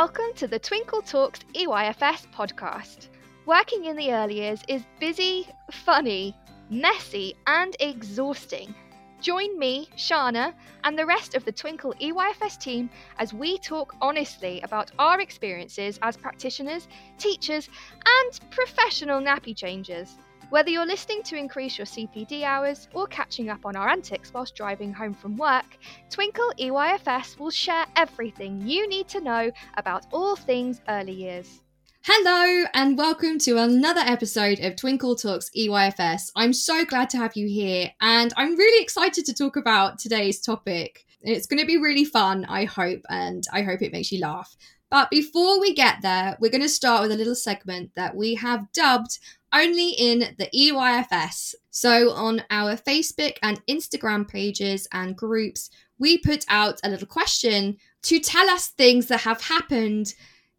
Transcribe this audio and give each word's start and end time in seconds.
Welcome 0.00 0.34
to 0.34 0.46
the 0.46 0.60
Twinkl 0.60 1.08
Talks 1.08 1.40
EYFS 1.54 2.26
podcast. 2.30 3.08
Working 3.46 3.86
in 3.86 3.96
the 3.96 4.12
early 4.12 4.34
years 4.34 4.60
is 4.68 4.84
busy, 5.00 5.48
funny, 5.70 6.36
messy, 6.68 7.34
and 7.46 7.74
exhausting. 7.80 8.74
Join 9.22 9.58
me, 9.58 9.88
Shána, 9.96 10.52
and 10.84 10.98
the 10.98 11.06
rest 11.06 11.34
of 11.34 11.46
the 11.46 11.52
Twinkl 11.52 11.98
EYFS 11.98 12.58
team 12.60 12.90
as 13.18 13.32
we 13.32 13.56
talk 13.56 13.94
honestly 14.02 14.60
about 14.60 14.92
our 14.98 15.22
experiences 15.22 15.98
as 16.02 16.14
practitioners, 16.14 16.88
teachers, 17.16 17.70
and 18.04 18.50
professional 18.50 19.22
nappy 19.22 19.56
changers. 19.56 20.18
Whether 20.48 20.70
you're 20.70 20.86
listening 20.86 21.24
to 21.24 21.36
increase 21.36 21.76
your 21.76 21.86
CPD 21.86 22.44
hours 22.44 22.86
or 22.94 23.08
catching 23.08 23.48
up 23.48 23.66
on 23.66 23.74
our 23.74 23.88
antics 23.88 24.32
whilst 24.32 24.54
driving 24.54 24.92
home 24.92 25.12
from 25.12 25.36
work, 25.36 25.76
Twinkl 26.08 26.52
EYFS 26.60 27.36
will 27.36 27.50
share 27.50 27.84
everything 27.96 28.62
you 28.64 28.88
need 28.88 29.08
to 29.08 29.20
know 29.20 29.50
about 29.76 30.06
all 30.12 30.36
things 30.36 30.80
early 30.88 31.14
years. 31.14 31.62
Hello, 32.02 32.64
and 32.74 32.96
welcome 32.96 33.40
to 33.40 33.58
another 33.58 34.02
episode 34.02 34.60
of 34.60 34.76
Twinkl 34.76 35.20
Talks 35.20 35.50
EYFS. 35.56 36.30
I'm 36.36 36.52
so 36.52 36.84
glad 36.84 37.10
to 37.10 37.16
have 37.16 37.34
you 37.34 37.48
here, 37.48 37.90
and 38.00 38.32
I'm 38.36 38.56
really 38.56 38.80
excited 38.80 39.24
to 39.26 39.34
talk 39.34 39.56
about 39.56 39.98
today's 39.98 40.40
topic. 40.40 41.04
It's 41.22 41.48
going 41.48 41.60
to 41.60 41.66
be 41.66 41.76
really 41.76 42.04
fun, 42.04 42.44
I 42.44 42.66
hope, 42.66 43.00
and 43.08 43.42
I 43.52 43.62
hope 43.62 43.82
it 43.82 43.90
makes 43.90 44.12
you 44.12 44.20
laugh. 44.20 44.56
But 44.90 45.10
before 45.10 45.60
we 45.60 45.74
get 45.74 46.02
there, 46.02 46.36
we're 46.40 46.52
going 46.52 46.62
to 46.62 46.68
start 46.68 47.02
with 47.02 47.10
a 47.10 47.16
little 47.16 47.34
segment 47.34 47.90
that 47.96 48.14
we 48.14 48.36
have 48.36 48.70
dubbed 48.72 49.18
only 49.56 49.90
in 49.90 50.34
the 50.38 50.48
EYFS. 50.54 51.54
So, 51.70 52.10
on 52.12 52.42
our 52.50 52.76
Facebook 52.76 53.36
and 53.42 53.64
Instagram 53.66 54.28
pages 54.28 54.86
and 54.92 55.16
groups, 55.16 55.70
we 55.98 56.18
put 56.18 56.44
out 56.48 56.78
a 56.84 56.90
little 56.90 57.06
question 57.06 57.78
to 58.02 58.20
tell 58.20 58.48
us 58.50 58.68
things 58.68 59.06
that 59.06 59.20
have 59.20 59.40
happened 59.42 60.14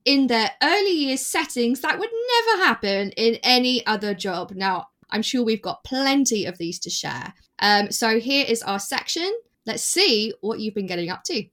in 0.06 0.28
their 0.28 0.52
early 0.64 0.92
years 0.92 1.26
settings 1.26 1.82
that 1.82 2.00
would 2.00 2.10
never 2.10 2.64
happen 2.64 3.12
in 3.12 3.36
any 3.44 3.86
other 3.86 4.14
job. 4.14 4.52
Now, 4.52 4.88
I'm 5.10 5.22
sure 5.22 5.44
we've 5.44 5.62
got 5.62 5.84
plenty 5.84 6.46
of 6.46 6.58
these 6.58 6.80
to 6.80 6.90
share. 6.90 7.34
Um, 7.60 7.92
so, 7.92 8.20
here 8.20 8.46
is 8.48 8.64
our 8.64 8.80
section. 8.80 9.32
Let's 9.66 9.84
see 9.84 10.34
what 10.42 10.60
you've 10.60 10.76
been 10.76 10.88
getting 10.88 11.10
up 11.10 11.24
to. 11.26 11.46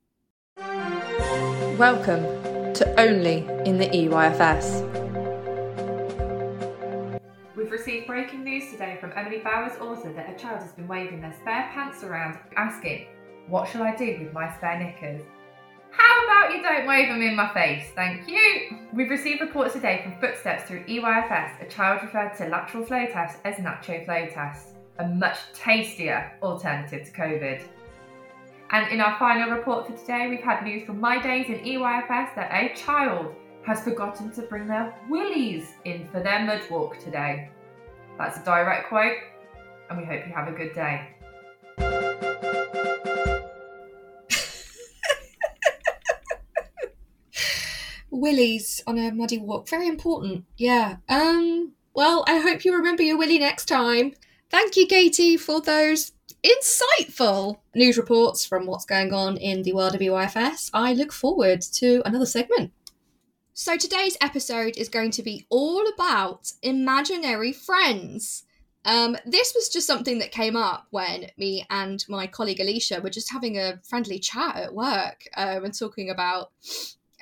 Welcome 1.77 2.23
to 2.75 2.95
Only 3.01 3.47
in 3.65 3.79
the 3.79 3.89
EYFS. 3.89 4.84
Received 7.75 8.07
breaking 8.07 8.45
news 8.45 8.71
today 8.71 8.97
from 9.01 9.13
Emily 9.17 9.39
Bowers 9.39 9.77
author 9.81 10.13
that 10.13 10.31
a 10.31 10.39
child 10.39 10.63
has 10.63 10.71
been 10.71 10.87
waving 10.87 11.21
their 11.21 11.35
spare 11.41 11.69
pants 11.75 12.05
around, 12.05 12.39
asking, 12.57 13.09
What 13.49 13.69
shall 13.69 13.83
I 13.83 13.97
do 13.97 14.17
with 14.21 14.33
my 14.33 14.49
spare 14.57 14.79
knickers? 14.79 15.27
How 15.91 16.25
about 16.25 16.55
you 16.55 16.63
don't 16.63 16.87
wave 16.87 17.09
them 17.09 17.21
in 17.21 17.35
my 17.35 17.53
face? 17.53 17.87
Thank 17.97 18.29
you. 18.29 18.79
We've 18.93 19.11
received 19.11 19.41
reports 19.41 19.73
today 19.73 20.03
from 20.05 20.21
Footsteps 20.21 20.69
through 20.69 20.85
EYFS. 20.85 21.67
A 21.67 21.69
child 21.69 22.03
referred 22.05 22.37
to 22.37 22.47
lateral 22.47 22.87
flow 22.87 23.07
test 23.07 23.41
as 23.45 23.57
nacho 23.57 24.05
flow 24.05 24.29
test, 24.33 24.69
a 25.01 25.09
much 25.09 25.39
tastier 25.53 26.31
alternative 26.45 27.05
to 27.07 27.11
COVID. 27.11 27.61
And 28.71 28.93
in 28.93 29.01
our 29.01 29.19
final 29.19 29.51
report 29.51 29.89
for 29.89 29.97
today, 29.97 30.29
we've 30.29 30.45
had 30.45 30.63
news 30.63 30.87
from 30.87 31.01
My 31.01 31.21
Days 31.21 31.49
in 31.49 31.57
EYFS 31.57 32.37
that 32.37 32.53
a 32.53 32.73
child 32.77 33.35
has 33.67 33.83
forgotten 33.83 34.31
to 34.31 34.43
bring 34.43 34.69
their 34.69 34.95
willies 35.09 35.73
in 35.85 36.07
for 36.13 36.21
their 36.23 36.45
mud 36.47 36.63
walk 36.71 37.01
today. 37.01 37.51
That's 38.19 38.39
a 38.39 38.45
direct 38.45 38.89
quote, 38.89 39.17
and 39.91 39.99
we 39.99 40.05
hope 40.05 40.27
you 40.27 40.33
have 40.33 40.49
a 40.49 40.53
good 40.53 40.73
day. 40.73 41.09
Willies 48.11 48.83
on 48.87 48.99
a 48.99 49.13
muddy 49.13 49.39
walk, 49.39 49.69
very 49.69 49.89
important. 49.89 50.45
Yeah. 50.57 50.97
Um. 51.09 51.73
Well, 51.95 52.25
I 52.27 52.39
hope 52.39 52.65
you 52.65 52.75
remember 52.75 53.03
your 53.03 53.19
willy 53.19 53.39
next 53.39 53.67
time. 53.67 54.15
Thank 54.51 54.77
you, 54.77 54.87
Katie, 54.87 55.37
for 55.37 55.61
those 55.61 56.13
insightful 56.45 57.59
news 57.75 57.97
reports 57.97 58.45
from 58.45 58.67
what's 58.67 58.85
going 58.85 59.13
on 59.13 59.37
in 59.37 59.63
the 59.63 59.73
world 59.73 59.95
of 59.95 60.01
EYFS. 60.01 60.71
I 60.73 60.93
look 60.93 61.13
forward 61.13 61.63
to 61.63 62.03
another 62.05 62.27
segment. 62.27 62.73
So 63.57 63.77
today's 63.77 64.17
episode 64.21 64.77
is 64.77 64.89
going 64.89 65.13
to 65.13 65.23
be 65.23 65.47
all 65.49 65.87
about 65.95 66.51
imaginary 66.61 67.53
friends. 67.53 68.43
Um, 68.85 69.17
this 69.25 69.53
was 69.55 69.69
just 69.69 69.87
something 69.87 70.19
that 70.19 70.33
came 70.33 70.57
up 70.57 70.89
when 70.91 71.31
me 71.39 71.65
and 71.71 72.05
my 72.09 72.27
colleague 72.27 72.59
Alisha 72.59 73.01
were 73.01 73.11
just 73.11 73.31
having 73.31 73.57
a 73.57 73.79
friendly 73.85 74.19
chat 74.19 74.57
at 74.57 74.75
work 74.75 75.29
um, 75.37 75.65
and 75.65 75.79
talking 75.79 76.11
about 76.11 76.51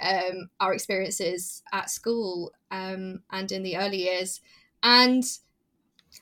um, 0.02 0.48
our 0.58 0.72
experiences 0.72 1.62
at 1.70 1.90
school 1.90 2.52
um, 2.70 3.20
and 3.30 3.52
in 3.52 3.62
the 3.62 3.76
early 3.76 4.04
years. 4.04 4.40
And 4.82 5.24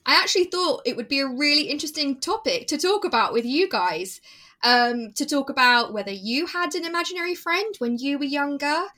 I 0.04 0.20
actually 0.20 0.46
thought 0.46 0.82
it 0.84 0.96
would 0.96 1.08
be 1.08 1.20
a 1.20 1.28
really 1.28 1.68
interesting 1.68 2.18
topic 2.18 2.66
to 2.66 2.78
talk 2.78 3.04
about 3.04 3.32
with 3.32 3.44
you 3.44 3.68
guys. 3.68 4.20
Um, 4.62 5.12
to 5.12 5.24
talk 5.24 5.48
about 5.48 5.94
whether 5.94 6.10
you 6.10 6.44
had 6.44 6.74
an 6.74 6.84
imaginary 6.84 7.34
friend 7.34 7.74
when 7.78 7.96
you 7.96 8.18
were 8.18 8.26
younger, 8.26 8.88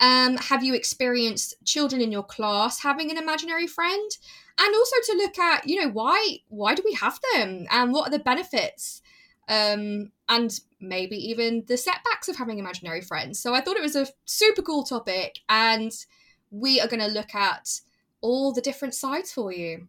um, 0.00 0.36
have 0.36 0.62
you 0.62 0.74
experienced 0.74 1.54
children 1.64 2.00
in 2.00 2.12
your 2.12 2.22
class 2.22 2.80
having 2.82 3.10
an 3.10 3.18
imaginary 3.18 3.66
friend? 3.66 4.10
And 4.58 4.74
also 4.74 4.96
to 5.06 5.18
look 5.18 5.38
at, 5.38 5.68
you 5.68 5.80
know, 5.80 5.90
why 5.90 6.38
why 6.48 6.74
do 6.74 6.82
we 6.84 6.94
have 6.94 7.18
them, 7.32 7.66
and 7.70 7.92
what 7.92 8.08
are 8.08 8.10
the 8.10 8.18
benefits, 8.24 9.02
um, 9.48 10.12
and 10.28 10.58
maybe 10.80 11.16
even 11.16 11.64
the 11.66 11.76
setbacks 11.76 12.28
of 12.28 12.36
having 12.36 12.58
imaginary 12.58 13.02
friends. 13.02 13.38
So 13.38 13.54
I 13.54 13.60
thought 13.60 13.76
it 13.76 13.82
was 13.82 13.96
a 13.96 14.08
super 14.24 14.62
cool 14.62 14.82
topic, 14.84 15.40
and 15.48 15.92
we 16.50 16.80
are 16.80 16.88
going 16.88 17.00
to 17.00 17.06
look 17.06 17.34
at 17.34 17.80
all 18.22 18.52
the 18.52 18.62
different 18.62 18.94
sides 18.94 19.30
for 19.30 19.52
you. 19.52 19.88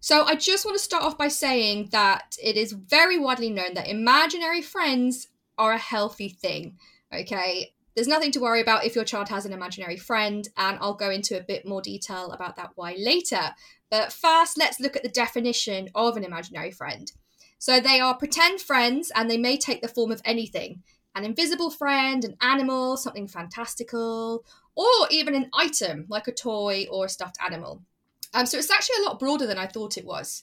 So 0.00 0.24
I 0.24 0.34
just 0.34 0.64
want 0.64 0.76
to 0.76 0.84
start 0.84 1.02
off 1.02 1.16
by 1.18 1.28
saying 1.28 1.88
that 1.92 2.36
it 2.42 2.56
is 2.56 2.72
very 2.72 3.18
widely 3.18 3.50
known 3.50 3.74
that 3.74 3.88
imaginary 3.88 4.62
friends 4.62 5.28
are 5.56 5.72
a 5.72 5.78
healthy 5.78 6.28
thing. 6.28 6.78
Okay, 7.12 7.72
there's 7.96 8.06
nothing 8.06 8.30
to 8.32 8.40
worry 8.40 8.60
about 8.60 8.84
if 8.84 8.94
your 8.94 9.04
child 9.04 9.30
has 9.30 9.46
an 9.46 9.54
imaginary 9.54 9.96
friend, 9.96 10.46
and 10.56 10.78
I'll 10.80 10.94
go 10.94 11.10
into 11.10 11.38
a 11.38 11.42
bit 11.42 11.66
more 11.66 11.80
detail 11.80 12.30
about 12.30 12.56
that 12.56 12.72
why 12.74 12.94
later. 12.98 13.54
But 13.90 14.12
first, 14.12 14.58
let's 14.58 14.78
look 14.78 14.96
at 14.96 15.02
the 15.02 15.08
definition 15.08 15.88
of 15.94 16.16
an 16.16 16.22
imaginary 16.22 16.70
friend. 16.70 17.10
So 17.58 17.80
they 17.80 17.98
are 17.98 18.14
pretend 18.14 18.60
friends, 18.60 19.10
and 19.16 19.30
they 19.30 19.38
may 19.38 19.56
take 19.56 19.80
the 19.80 19.88
form 19.88 20.12
of 20.12 20.20
anything 20.24 20.82
an 21.14 21.24
invisible 21.24 21.70
friend, 21.70 22.26
an 22.26 22.36
animal, 22.42 22.98
something 22.98 23.26
fantastical, 23.26 24.44
or 24.74 25.08
even 25.10 25.34
an 25.34 25.48
item 25.54 26.04
like 26.10 26.28
a 26.28 26.32
toy 26.32 26.86
or 26.90 27.06
a 27.06 27.08
stuffed 27.08 27.38
animal. 27.42 27.82
Um, 28.34 28.44
so 28.44 28.58
it's 28.58 28.70
actually 28.70 29.02
a 29.02 29.08
lot 29.08 29.18
broader 29.18 29.46
than 29.46 29.56
I 29.56 29.66
thought 29.66 29.96
it 29.96 30.04
was. 30.04 30.42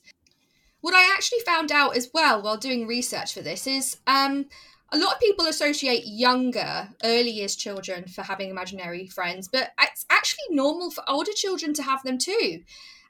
What 0.82 0.96
I 0.96 1.14
actually 1.14 1.42
found 1.46 1.72
out 1.72 1.96
as 1.96 2.10
well 2.12 2.42
while 2.42 2.58
doing 2.58 2.88
research 2.88 3.36
for 3.36 3.42
this 3.42 3.68
is 3.68 3.98
um, 4.08 4.48
a 4.94 4.98
lot 4.98 5.16
of 5.16 5.20
people 5.20 5.48
associate 5.48 6.04
younger, 6.06 6.90
early 7.04 7.32
years 7.32 7.56
children 7.56 8.08
for 8.08 8.22
having 8.22 8.52
imaginary 8.52 9.08
friends, 9.08 9.48
but 9.48 9.72
it's 9.82 10.06
actually 10.12 10.46
normal 10.56 10.92
for 10.92 11.04
older 11.10 11.32
children 11.34 11.74
to 11.74 11.84
have 11.84 12.04
them 12.04 12.20
too. 12.20 12.62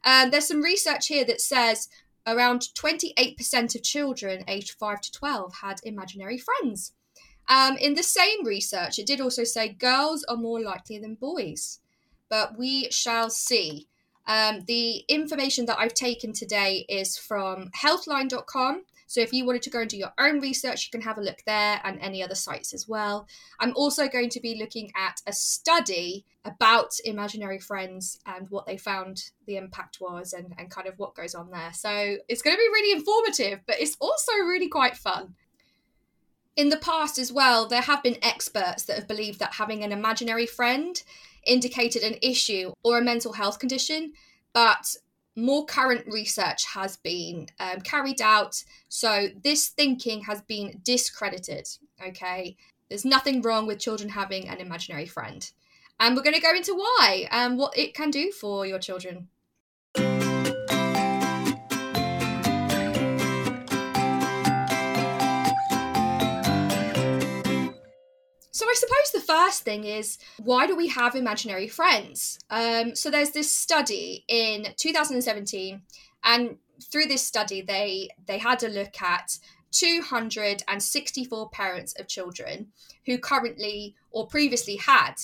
Um, 0.05 0.31
there's 0.31 0.47
some 0.47 0.61
research 0.61 1.07
here 1.07 1.25
that 1.25 1.41
says 1.41 1.89
around 2.25 2.69
28% 2.73 3.75
of 3.75 3.83
children 3.83 4.45
aged 4.47 4.71
5 4.79 5.01
to 5.01 5.11
12 5.11 5.55
had 5.61 5.81
imaginary 5.83 6.37
friends. 6.37 6.93
Um, 7.49 7.75
in 7.75 7.95
the 7.95 8.03
same 8.03 8.45
research, 8.45 8.97
it 8.97 9.05
did 9.05 9.19
also 9.19 9.43
say 9.43 9.67
girls 9.67 10.23
are 10.29 10.37
more 10.37 10.61
likely 10.61 10.97
than 10.99 11.15
boys, 11.15 11.79
but 12.29 12.57
we 12.57 12.89
shall 12.91 13.29
see. 13.29 13.87
Um, 14.25 14.61
the 14.67 15.03
information 15.09 15.65
that 15.65 15.79
I've 15.79 15.93
taken 15.93 16.31
today 16.31 16.85
is 16.87 17.17
from 17.17 17.71
healthline.com. 17.77 18.83
So 19.07 19.21
if 19.21 19.33
you 19.33 19.45
wanted 19.45 19.61
to 19.63 19.69
go 19.69 19.81
and 19.81 19.89
do 19.89 19.97
your 19.97 20.13
own 20.19 20.39
research, 20.39 20.85
you 20.85 20.97
can 20.97 21.05
have 21.05 21.17
a 21.17 21.21
look 21.21 21.43
there 21.45 21.81
and 21.83 21.99
any 21.99 22.23
other 22.23 22.35
sites 22.35 22.73
as 22.73 22.87
well. 22.87 23.27
I'm 23.59 23.73
also 23.75 24.07
going 24.07 24.29
to 24.29 24.39
be 24.39 24.57
looking 24.59 24.91
at 24.95 25.21
a 25.27 25.33
study 25.33 26.25
about 26.45 26.93
imaginary 27.05 27.59
friends 27.59 28.19
and 28.25 28.49
what 28.49 28.65
they 28.65 28.77
found 28.77 29.31
the 29.45 29.57
impact 29.57 29.99
was 30.01 30.33
and, 30.33 30.53
and 30.57 30.69
kind 30.69 30.87
of 30.87 30.97
what 30.97 31.15
goes 31.15 31.35
on 31.35 31.51
there. 31.51 31.71
So 31.73 32.17
it's 32.27 32.41
going 32.41 32.55
to 32.55 32.59
be 32.59 32.69
really 32.73 32.97
informative, 32.97 33.61
but 33.65 33.79
it's 33.79 33.97
also 33.99 34.33
really 34.33 34.67
quite 34.67 34.97
fun. 34.97 35.35
In 36.55 36.69
the 36.69 36.77
past, 36.77 37.17
as 37.17 37.31
well, 37.31 37.67
there 37.67 37.81
have 37.81 38.03
been 38.03 38.17
experts 38.21 38.83
that 38.83 38.97
have 38.97 39.07
believed 39.07 39.39
that 39.39 39.55
having 39.55 39.83
an 39.83 39.91
imaginary 39.91 40.45
friend 40.45 41.01
indicated 41.47 42.03
an 42.03 42.15
issue 42.21 42.73
or 42.83 42.99
a 42.99 43.03
mental 43.03 43.33
health 43.33 43.57
condition, 43.57 44.13
but 44.53 44.95
more 45.35 45.65
current 45.65 46.05
research 46.07 46.65
has 46.73 46.97
been 46.97 47.47
um, 47.59 47.81
carried 47.81 48.21
out. 48.21 48.63
So 48.89 49.27
this 49.43 49.69
thinking 49.69 50.23
has 50.23 50.41
been 50.41 50.81
discredited. 50.83 51.67
Okay, 52.05 52.55
there's 52.89 53.05
nothing 53.05 53.41
wrong 53.41 53.65
with 53.65 53.79
children 53.79 54.09
having 54.09 54.47
an 54.47 54.59
imaginary 54.59 55.07
friend. 55.07 55.49
And 55.99 56.15
we're 56.15 56.23
going 56.23 56.35
to 56.35 56.41
go 56.41 56.55
into 56.55 56.73
why 56.73 57.27
and 57.31 57.57
what 57.57 57.77
it 57.77 57.93
can 57.93 58.11
do 58.11 58.31
for 58.31 58.65
your 58.65 58.79
children. 58.79 59.29
So 68.53 68.67
I 68.67 68.75
suppose 68.75 69.11
the 69.11 69.33
first 69.33 69.63
thing 69.63 69.83
is 69.83 70.19
why 70.37 70.67
do 70.67 70.75
we 70.75 70.87
have 70.89 71.15
imaginary 71.15 71.67
friends? 71.67 72.37
Um, 72.51 72.95
so 72.95 73.09
there's 73.09 73.31
this 73.31 73.51
study 73.51 74.25
in 74.27 74.67
2017, 74.77 75.81
and 76.23 76.57
through 76.91 77.05
this 77.05 77.25
study 77.25 77.63
they 77.63 78.09
they 78.27 78.37
had 78.37 78.61
a 78.61 78.67
look 78.67 79.01
at 79.01 79.39
264 79.71 81.49
parents 81.49 81.93
of 81.99 82.07
children 82.07 82.67
who 83.07 83.17
currently 83.17 83.95
or 84.11 84.27
previously 84.27 84.75
had 84.75 85.15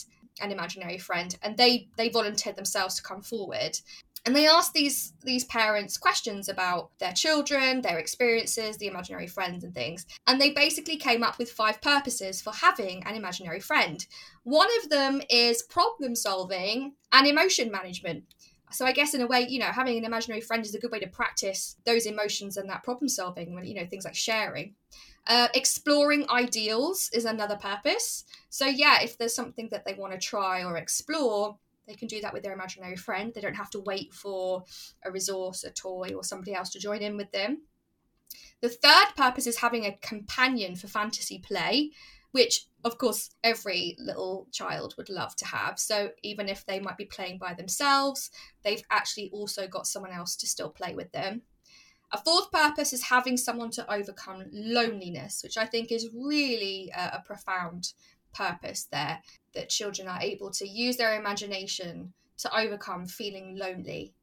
an 0.41 0.51
imaginary 0.51 0.97
friend 0.97 1.37
and 1.43 1.55
they 1.57 1.87
they 1.97 2.09
volunteered 2.09 2.55
themselves 2.55 2.95
to 2.95 3.03
come 3.03 3.21
forward 3.21 3.77
and 4.25 4.35
they 4.35 4.47
asked 4.47 4.73
these 4.73 5.13
these 5.23 5.45
parents 5.45 5.97
questions 5.97 6.49
about 6.49 6.91
their 6.99 7.13
children 7.13 7.81
their 7.81 7.97
experiences 7.97 8.77
the 8.77 8.87
imaginary 8.87 9.27
friends 9.27 9.63
and 9.63 9.73
things. 9.73 10.05
And 10.27 10.39
they 10.39 10.51
basically 10.51 10.97
came 10.97 11.23
up 11.23 11.37
with 11.37 11.51
five 11.51 11.81
purposes 11.81 12.41
for 12.41 12.53
having 12.53 13.03
an 13.05 13.15
imaginary 13.15 13.59
friend. 13.59 14.05
One 14.43 14.67
of 14.81 14.89
them 14.89 15.21
is 15.29 15.63
problem 15.63 16.15
solving 16.15 16.93
and 17.11 17.27
emotion 17.27 17.71
management. 17.71 18.23
So 18.71 18.85
i 18.85 18.91
guess 18.91 19.13
in 19.13 19.21
a 19.21 19.27
way 19.27 19.47
you 19.47 19.59
know 19.59 19.67
having 19.67 19.97
an 19.97 20.05
imaginary 20.05 20.41
friend 20.41 20.65
is 20.65 20.75
a 20.75 20.79
good 20.79 20.91
way 20.91 20.99
to 20.99 21.07
practice 21.07 21.77
those 21.85 22.05
emotions 22.05 22.57
and 22.57 22.69
that 22.69 22.83
problem 22.83 23.09
solving 23.09 23.53
when 23.53 23.65
you 23.65 23.75
know 23.75 23.87
things 23.87 24.05
like 24.05 24.15
sharing. 24.15 24.75
Uh, 25.27 25.47
exploring 25.53 26.27
ideals 26.29 27.09
is 27.13 27.25
another 27.25 27.55
purpose. 27.55 28.25
So 28.49 28.65
yeah 28.65 29.01
if 29.01 29.17
there's 29.17 29.35
something 29.35 29.69
that 29.71 29.85
they 29.85 29.93
want 29.93 30.13
to 30.13 30.19
try 30.19 30.63
or 30.63 30.77
explore 30.77 31.57
they 31.89 31.95
can 31.95 32.07
do 32.07 32.21
that 32.21 32.33
with 32.33 32.43
their 32.43 32.53
imaginary 32.53 32.95
friend. 32.95 33.33
They 33.33 33.41
don't 33.41 33.55
have 33.55 33.71
to 33.71 33.79
wait 33.79 34.13
for 34.13 34.63
a 35.03 35.11
resource 35.11 35.63
a 35.63 35.71
toy 35.71 36.11
or 36.15 36.23
somebody 36.23 36.53
else 36.53 36.69
to 36.71 36.79
join 36.79 37.01
in 37.01 37.17
with 37.17 37.31
them. 37.31 37.63
The 38.61 38.69
third 38.69 39.07
purpose 39.17 39.47
is 39.47 39.57
having 39.57 39.85
a 39.85 39.97
companion 39.97 40.75
for 40.75 40.87
fantasy 40.87 41.39
play 41.39 41.91
which 42.31 42.67
of 42.85 42.99
course 42.99 43.31
every 43.43 43.95
little 43.97 44.47
child 44.51 44.93
would 44.95 45.09
love 45.09 45.35
to 45.37 45.47
have. 45.47 45.79
So 45.79 46.11
even 46.21 46.47
if 46.47 46.63
they 46.63 46.79
might 46.79 46.97
be 46.97 47.05
playing 47.05 47.39
by 47.39 47.55
themselves 47.55 48.29
they've 48.63 48.83
actually 48.91 49.31
also 49.33 49.67
got 49.67 49.87
someone 49.87 50.11
else 50.11 50.35
to 50.37 50.47
still 50.47 50.69
play 50.69 50.93
with 50.93 51.11
them. 51.11 51.41
A 52.11 52.17
fourth 52.23 52.51
purpose 52.51 52.93
is 52.93 53.03
having 53.03 53.35
someone 53.35 53.71
to 53.71 53.91
overcome 53.91 54.45
loneliness 54.51 55.41
which 55.43 55.57
i 55.57 55.65
think 55.65 55.91
is 55.91 56.09
really 56.13 56.91
a, 56.95 57.17
a 57.17 57.23
profound 57.25 57.93
purpose 58.33 58.87
there 58.91 59.21
that 59.53 59.69
children 59.69 60.07
are 60.07 60.21
able 60.21 60.51
to 60.51 60.67
use 60.67 60.97
their 60.97 61.19
imagination 61.19 62.13
to 62.37 62.57
overcome 62.57 63.05
feeling 63.05 63.57
lonely 63.57 64.13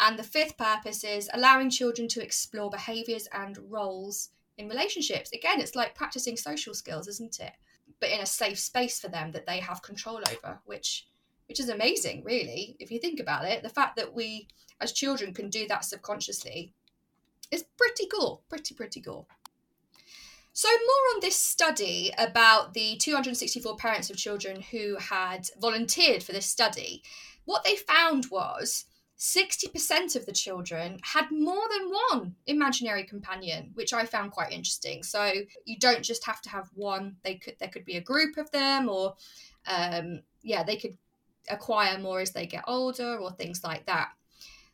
and 0.00 0.18
the 0.18 0.22
fifth 0.22 0.56
purpose 0.56 1.02
is 1.02 1.28
allowing 1.32 1.70
children 1.70 2.06
to 2.08 2.22
explore 2.22 2.70
behaviors 2.70 3.28
and 3.32 3.58
roles 3.68 4.30
in 4.56 4.68
relationships. 4.68 5.32
Again, 5.32 5.60
it's 5.60 5.74
like 5.74 5.94
practicing 5.94 6.36
social 6.36 6.74
skills, 6.74 7.08
isn't 7.08 7.40
it? 7.40 7.52
But 8.00 8.10
in 8.10 8.20
a 8.20 8.26
safe 8.26 8.58
space 8.58 9.00
for 9.00 9.08
them 9.08 9.32
that 9.32 9.46
they 9.46 9.58
have 9.58 9.82
control 9.82 10.20
over, 10.30 10.60
which 10.64 11.06
which 11.48 11.60
is 11.60 11.70
amazing, 11.70 12.22
really, 12.24 12.76
if 12.78 12.90
you 12.90 13.00
think 13.00 13.20
about 13.20 13.46
it. 13.46 13.62
The 13.62 13.70
fact 13.70 13.96
that 13.96 14.12
we 14.12 14.48
as 14.80 14.92
children 14.92 15.32
can 15.32 15.48
do 15.48 15.66
that 15.66 15.84
subconsciously 15.84 16.74
is 17.50 17.64
pretty 17.78 18.06
cool. 18.06 18.42
Pretty, 18.50 18.74
pretty 18.74 19.00
cool. 19.00 19.26
So, 20.58 20.66
more 20.68 21.14
on 21.14 21.20
this 21.20 21.36
study 21.36 22.12
about 22.18 22.74
the 22.74 22.96
264 22.96 23.76
parents 23.76 24.10
of 24.10 24.16
children 24.16 24.60
who 24.60 24.96
had 24.96 25.48
volunteered 25.60 26.20
for 26.20 26.32
this 26.32 26.46
study. 26.46 27.04
What 27.44 27.62
they 27.62 27.76
found 27.76 28.26
was 28.28 28.86
60% 29.20 30.16
of 30.16 30.26
the 30.26 30.32
children 30.32 30.98
had 31.04 31.30
more 31.30 31.62
than 31.70 31.92
one 32.10 32.34
imaginary 32.48 33.04
companion 33.04 33.70
which 33.74 33.92
i 33.92 34.04
found 34.04 34.32
quite 34.32 34.50
interesting. 34.50 35.04
So 35.04 35.32
you 35.64 35.78
don't 35.78 36.02
just 36.02 36.26
have 36.26 36.42
to 36.42 36.50
have 36.50 36.68
one. 36.74 37.14
They 37.22 37.36
could 37.36 37.54
there 37.60 37.68
could 37.68 37.84
be 37.84 37.98
a 37.98 38.00
group 38.00 38.36
of 38.36 38.50
them 38.50 38.88
or 38.88 39.14
um, 39.68 40.22
yeah 40.42 40.64
they 40.64 40.74
could 40.76 40.98
acquire 41.48 42.00
more 42.00 42.18
as 42.18 42.32
they 42.32 42.46
get 42.46 42.64
older 42.66 43.16
or 43.16 43.30
things 43.30 43.62
like 43.62 43.86
that. 43.86 44.08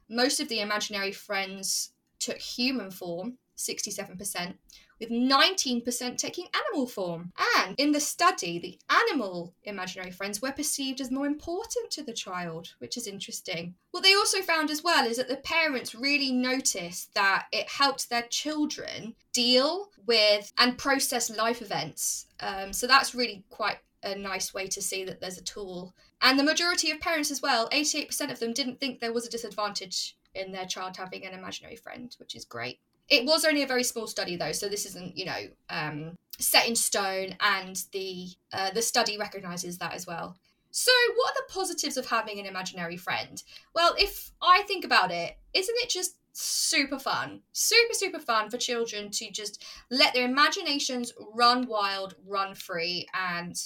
Most 0.09 0.41
of 0.41 0.49
the 0.49 0.61
imaginary 0.61 1.13
friends 1.13 1.93
took 2.21 2.39
human 2.39 2.91
form 2.91 3.37
67% 3.57 4.55
with 5.01 5.11
19% 5.11 6.17
taking 6.17 6.47
animal 6.55 6.87
form. 6.87 7.33
And 7.59 7.75
in 7.79 7.93
the 7.93 8.01
study, 8.01 8.59
the 8.59 8.79
animal 8.89 9.55
imaginary 9.65 10.11
friends 10.11 10.41
were 10.41 10.53
perceived 10.53 11.01
as 11.01 11.11
more 11.11 11.27
important 11.27 11.91
to 11.93 12.03
the 12.03 12.13
child, 12.13 12.75
which 12.79 12.97
is 12.97 13.07
interesting. 13.07 13.75
What 13.91 14.03
they 14.03 14.15
also 14.15 14.41
found 14.41 14.71
as 14.71 14.83
well 14.83 15.07
is 15.07 15.17
that 15.17 15.29
the 15.29 15.37
parents 15.37 15.95
really 15.95 16.33
noticed 16.33 17.15
that 17.15 17.47
it 17.53 17.69
helped 17.69 18.09
their 18.09 18.27
children 18.31 19.15
deal 19.33 19.91
with 20.07 20.53
and 20.59 20.79
process 20.79 21.35
life 21.35 21.63
events. 21.63 22.27
Um, 22.41 22.73
so 22.73 22.87
that's 22.87 23.15
really 23.15 23.45
quite 23.51 23.79
a 24.03 24.15
nice 24.15 24.53
way 24.53 24.67
to 24.69 24.83
see 24.83 25.05
that 25.05 25.21
there's 25.21 25.39
a 25.39 25.45
tool. 25.45 25.95
And 26.21 26.39
the 26.39 26.45
majority 26.45 26.91
of 26.91 27.01
parents 27.01 27.31
as 27.31 27.43
well, 27.43 27.69
88% 27.71 28.31
of 28.31 28.39
them 28.39 28.53
didn't 28.53 28.79
think 28.79 29.01
there 29.01 29.13
was 29.13 29.27
a 29.27 29.31
disadvantage 29.31 30.17
in 30.35 30.53
their 30.53 30.67
child 30.67 30.97
having 30.97 31.25
an 31.25 31.33
imaginary 31.33 31.77
friend, 31.77 32.15
which 32.19 32.35
is 32.35 32.45
great. 32.45 32.81
It 33.09 33.27
was 33.27 33.45
only 33.45 33.63
a 33.63 33.67
very 33.67 33.85
small 33.85 34.07
study 34.07 34.37
though, 34.37 34.53
so 34.53 34.69
this 34.69 34.87
isn't, 34.87 35.17
you 35.17 35.27
know, 35.27 35.41
um, 35.69 36.17
set 36.39 36.69
in 36.69 36.75
stone, 36.75 37.37
and 37.41 37.83
the 37.93 38.29
uh, 38.53 38.71
the 38.71 38.83
study 38.83 39.19
recognises 39.19 39.79
that 39.79 39.95
as 39.95 40.07
well. 40.07 40.37
So, 40.71 40.91
what 41.15 41.31
are 41.31 41.43
the 41.47 41.53
positives 41.53 41.97
of 41.97 42.07
having 42.07 42.41
an 42.41 42.47
imaginary 42.47 42.97
friend? 42.97 43.41
Well, 43.75 43.95
if 43.99 44.33
I 44.43 44.63
think 44.63 44.85
about 44.85 45.13
it, 45.13 45.39
isn't 45.53 45.77
it 45.79 45.89
just 45.89 46.17
super 46.33 46.99
fun? 46.99 47.43
Super, 47.53 47.95
super 47.95 48.19
fun 48.19 48.51
for 48.51 48.57
children 48.57 49.11
to 49.13 49.31
just 49.31 49.65
let 49.91 50.15
their 50.15 50.25
imaginations 50.25 51.13
run 51.33 51.69
wild, 51.69 52.17
run 52.27 52.57
free, 52.57 53.07
and, 53.15 53.57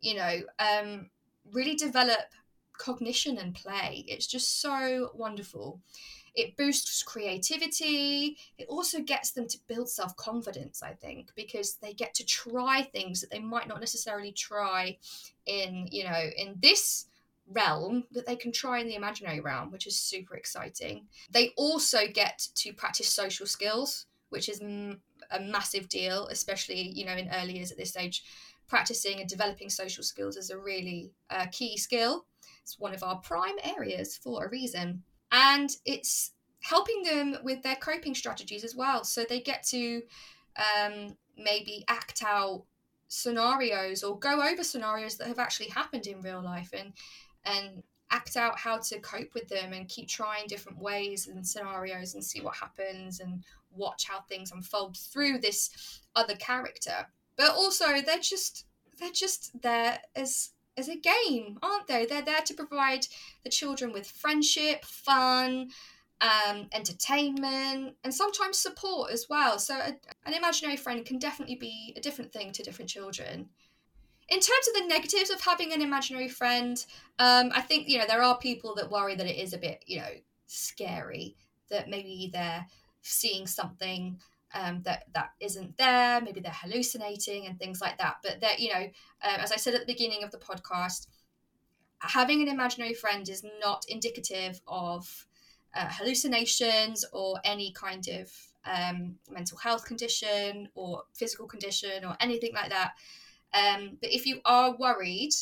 you 0.00 0.14
know, 0.14 0.42
um, 0.60 1.10
really 1.52 1.74
develop 1.74 2.20
cognition 2.78 3.38
and 3.38 3.54
play. 3.54 4.04
It's 4.06 4.26
just 4.28 4.60
so 4.60 5.10
wonderful. 5.14 5.80
It 6.34 6.56
boosts 6.56 7.02
creativity. 7.02 8.36
It 8.58 8.66
also 8.68 9.00
gets 9.00 9.30
them 9.30 9.46
to 9.48 9.58
build 9.68 9.88
self 9.88 10.16
confidence, 10.16 10.82
I 10.82 10.92
think, 10.94 11.30
because 11.36 11.76
they 11.76 11.92
get 11.92 12.14
to 12.14 12.26
try 12.26 12.82
things 12.82 13.20
that 13.20 13.30
they 13.30 13.38
might 13.38 13.68
not 13.68 13.80
necessarily 13.80 14.32
try 14.32 14.98
in, 15.46 15.88
you 15.90 16.04
know, 16.04 16.30
in 16.36 16.56
this 16.60 17.06
realm 17.46 18.04
that 18.12 18.26
they 18.26 18.36
can 18.36 18.52
try 18.52 18.80
in 18.80 18.88
the 18.88 18.94
imaginary 18.94 19.40
realm, 19.40 19.70
which 19.70 19.86
is 19.86 19.96
super 19.96 20.34
exciting. 20.34 21.06
They 21.30 21.52
also 21.56 22.08
get 22.12 22.48
to 22.56 22.72
practice 22.72 23.08
social 23.08 23.46
skills, 23.46 24.06
which 24.30 24.48
is 24.48 24.60
m- 24.60 25.00
a 25.30 25.40
massive 25.40 25.88
deal, 25.88 26.26
especially, 26.28 26.90
you 26.94 27.04
know, 27.04 27.12
in 27.14 27.28
early 27.32 27.56
years 27.56 27.70
at 27.70 27.78
this 27.78 27.90
stage. 27.90 28.24
Practicing 28.66 29.20
and 29.20 29.28
developing 29.28 29.68
social 29.68 30.02
skills 30.02 30.36
is 30.36 30.50
a 30.50 30.58
really 30.58 31.12
uh, 31.30 31.46
key 31.52 31.76
skill. 31.76 32.24
It's 32.62 32.78
one 32.78 32.94
of 32.94 33.02
our 33.02 33.16
prime 33.16 33.56
areas 33.62 34.16
for 34.16 34.44
a 34.46 34.48
reason 34.48 35.02
and 35.32 35.70
it's 35.84 36.32
helping 36.60 37.02
them 37.02 37.36
with 37.42 37.62
their 37.62 37.76
coping 37.76 38.14
strategies 38.14 38.64
as 38.64 38.74
well. 38.74 39.04
So 39.04 39.24
they 39.28 39.40
get 39.40 39.62
to 39.64 40.02
um, 40.56 41.16
maybe 41.36 41.84
act 41.88 42.22
out 42.24 42.64
scenarios 43.08 44.02
or 44.02 44.18
go 44.18 44.42
over 44.42 44.64
scenarios 44.64 45.16
that 45.18 45.28
have 45.28 45.38
actually 45.38 45.68
happened 45.68 46.06
in 46.06 46.20
real 46.20 46.42
life 46.42 46.70
and 46.72 46.92
and 47.44 47.82
act 48.10 48.36
out 48.36 48.58
how 48.58 48.78
to 48.78 48.98
cope 49.00 49.34
with 49.34 49.48
them 49.48 49.72
and 49.72 49.88
keep 49.88 50.08
trying 50.08 50.46
different 50.46 50.78
ways 50.78 51.26
and 51.28 51.46
scenarios 51.46 52.14
and 52.14 52.24
see 52.24 52.40
what 52.40 52.56
happens 52.56 53.20
and 53.20 53.42
watch 53.74 54.06
how 54.08 54.20
things 54.20 54.52
unfold 54.52 54.96
through 54.96 55.38
this 55.38 56.00
other 56.16 56.34
character 56.36 57.06
but 57.36 57.50
also 57.50 58.00
they're 58.02 58.18
just 58.18 58.66
they're 58.98 59.10
just 59.10 59.50
there 59.60 59.98
as 60.16 60.50
as 60.76 60.88
a 60.88 60.96
game, 60.96 61.58
aren't 61.62 61.86
they? 61.86 62.06
They're 62.06 62.22
there 62.22 62.42
to 62.42 62.54
provide 62.54 63.06
the 63.42 63.50
children 63.50 63.92
with 63.92 64.06
friendship, 64.06 64.84
fun, 64.84 65.70
um, 66.20 66.68
entertainment, 66.72 67.96
and 68.02 68.14
sometimes 68.14 68.58
support 68.58 69.10
as 69.12 69.26
well. 69.28 69.58
So, 69.58 69.76
a, 69.76 69.94
an 70.26 70.34
imaginary 70.34 70.76
friend 70.76 71.04
can 71.04 71.18
definitely 71.18 71.56
be 71.56 71.92
a 71.96 72.00
different 72.00 72.32
thing 72.32 72.52
to 72.52 72.62
different 72.62 72.90
children. 72.90 73.48
In 74.28 74.40
terms 74.40 74.68
of 74.68 74.74
the 74.74 74.88
negatives 74.88 75.30
of 75.30 75.42
having 75.42 75.72
an 75.72 75.82
imaginary 75.82 76.28
friend, 76.28 76.82
um, 77.18 77.50
I 77.54 77.60
think 77.60 77.88
you 77.88 77.98
know 77.98 78.06
there 78.06 78.22
are 78.22 78.38
people 78.38 78.74
that 78.76 78.90
worry 78.90 79.14
that 79.14 79.26
it 79.26 79.36
is 79.36 79.52
a 79.52 79.58
bit 79.58 79.84
you 79.86 79.98
know 79.98 80.10
scary 80.46 81.36
that 81.70 81.88
maybe 81.88 82.30
they're 82.32 82.66
seeing 83.02 83.46
something 83.46 84.18
um, 84.54 84.82
that 84.82 85.04
that 85.12 85.32
isn't 85.40 85.76
there. 85.76 86.20
Maybe 86.20 86.40
they're 86.40 86.52
hallucinating 86.52 87.46
and 87.46 87.58
things 87.58 87.80
like 87.80 87.98
that. 87.98 88.16
But 88.22 88.40
that 88.40 88.60
you 88.60 88.72
know, 88.72 88.82
um, 88.82 89.40
as 89.40 89.52
I 89.52 89.56
said 89.56 89.74
at 89.74 89.80
the 89.80 89.92
beginning 89.92 90.22
of 90.22 90.30
the 90.30 90.38
podcast, 90.38 91.08
having 91.98 92.40
an 92.40 92.48
imaginary 92.48 92.94
friend 92.94 93.28
is 93.28 93.44
not 93.60 93.84
indicative 93.88 94.60
of 94.66 95.26
uh, 95.74 95.88
hallucinations 95.90 97.04
or 97.12 97.38
any 97.44 97.72
kind 97.72 98.06
of 98.08 98.30
um, 98.64 99.16
mental 99.30 99.58
health 99.58 99.84
condition 99.84 100.68
or 100.74 101.02
physical 101.14 101.46
condition 101.46 102.04
or 102.04 102.16
anything 102.20 102.52
like 102.54 102.70
that. 102.70 102.92
Um, 103.52 103.98
but 104.00 104.10
if 104.10 104.26
you 104.26 104.40
are 104.44 104.76
worried 104.76 105.32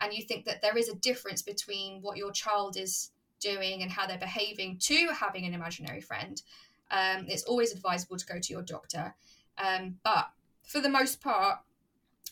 and 0.00 0.12
you 0.12 0.24
think 0.24 0.44
that 0.46 0.62
there 0.62 0.76
is 0.76 0.88
a 0.88 0.96
difference 0.96 1.42
between 1.42 2.02
what 2.02 2.16
your 2.16 2.32
child 2.32 2.76
is 2.76 3.10
doing 3.40 3.82
and 3.82 3.90
how 3.90 4.06
they're 4.06 4.18
behaving 4.18 4.78
to 4.78 5.08
having 5.14 5.46
an 5.46 5.54
imaginary 5.54 6.00
friend, 6.00 6.42
um, 6.90 7.26
it's 7.28 7.44
always 7.44 7.72
advisable 7.72 8.16
to 8.16 8.26
go 8.26 8.38
to 8.38 8.52
your 8.52 8.62
doctor. 8.62 9.14
Um, 9.58 9.96
but 10.04 10.30
for 10.64 10.80
the 10.80 10.88
most 10.88 11.20
part, 11.20 11.58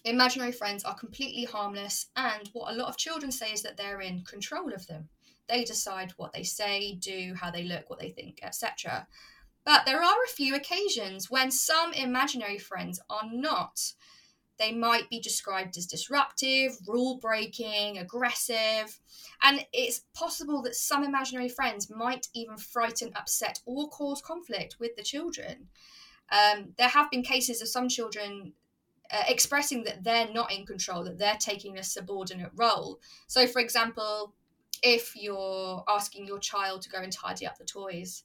imaginary 0.05 0.53
friends 0.53 0.85
are 0.85 0.95
completely 0.95 1.45
harmless, 1.45 2.07
and 2.17 2.49
what 2.53 2.73
a 2.73 2.77
lot 2.77 2.89
of 2.89 2.97
children 2.97 3.33
say 3.33 3.53
is 3.53 3.63
that 3.63 3.77
they're 3.77 4.01
in 4.01 4.23
control 4.25 4.73
of 4.73 4.87
them. 4.87 5.09
They 5.49 5.65
decide 5.65 6.13
what 6.17 6.33
they 6.33 6.43
say, 6.43 6.95
do, 6.95 7.35
how 7.39 7.51
they 7.51 7.65
look, 7.65 7.91
what 7.91 8.01
they 8.01 8.11
think, 8.11 8.41
etc. 8.43 9.07
But 9.65 9.87
there 9.87 10.03
are 10.03 10.25
a 10.25 10.31
few 10.31 10.55
occasions 10.55 11.31
when 11.31 11.51
some 11.51 11.93
imaginary 11.93 12.59
friends 12.59 13.01
are 13.09 13.29
not. 13.31 13.93
They 14.59 14.73
might 14.73 15.11
be 15.11 15.21
described 15.21 15.77
as 15.77 15.87
disruptive, 15.87 16.77
rule 16.87 17.19
breaking, 17.19 17.99
aggressive, 17.99 19.01
and 19.43 19.67
it's 19.73 20.03
possible 20.15 20.63
that 20.63 20.77
some 20.77 21.03
imaginary 21.03 21.49
friends 21.49 21.91
might 21.91 22.29
even 22.35 22.57
frighten, 22.57 23.13
upset, 23.17 23.61
or 23.67 23.89
cause 23.89 24.23
conflict 24.23 24.77
with 24.79 24.95
the 24.97 25.03
children. 25.03 25.69
Um, 26.31 26.75
there 26.79 26.89
have 26.89 27.11
been 27.11 27.23
cases 27.23 27.61
of 27.63 27.69
some 27.69 27.89
children 27.89 28.53
uh, 29.11 29.25
expressing 29.29 29.85
that 29.85 30.05
they're 30.05 30.33
not 30.33 30.53
in 30.53 30.65
control, 30.67 31.05
that 31.05 31.19
they're 31.19 31.37
taking 31.39 31.79
a 31.79 31.83
subordinate 31.83 32.53
role. 32.55 33.01
So, 33.27 33.47
for 33.47 33.61
example, 33.61 34.35
if 34.83 35.15
you're 35.17 35.85
asking 35.89 36.27
your 36.27 36.39
child 36.39 36.83
to 36.83 36.91
go 36.91 36.99
and 36.99 37.13
tidy 37.13 37.47
up 37.47 37.59
the 37.59 37.65
toys, 37.65 38.23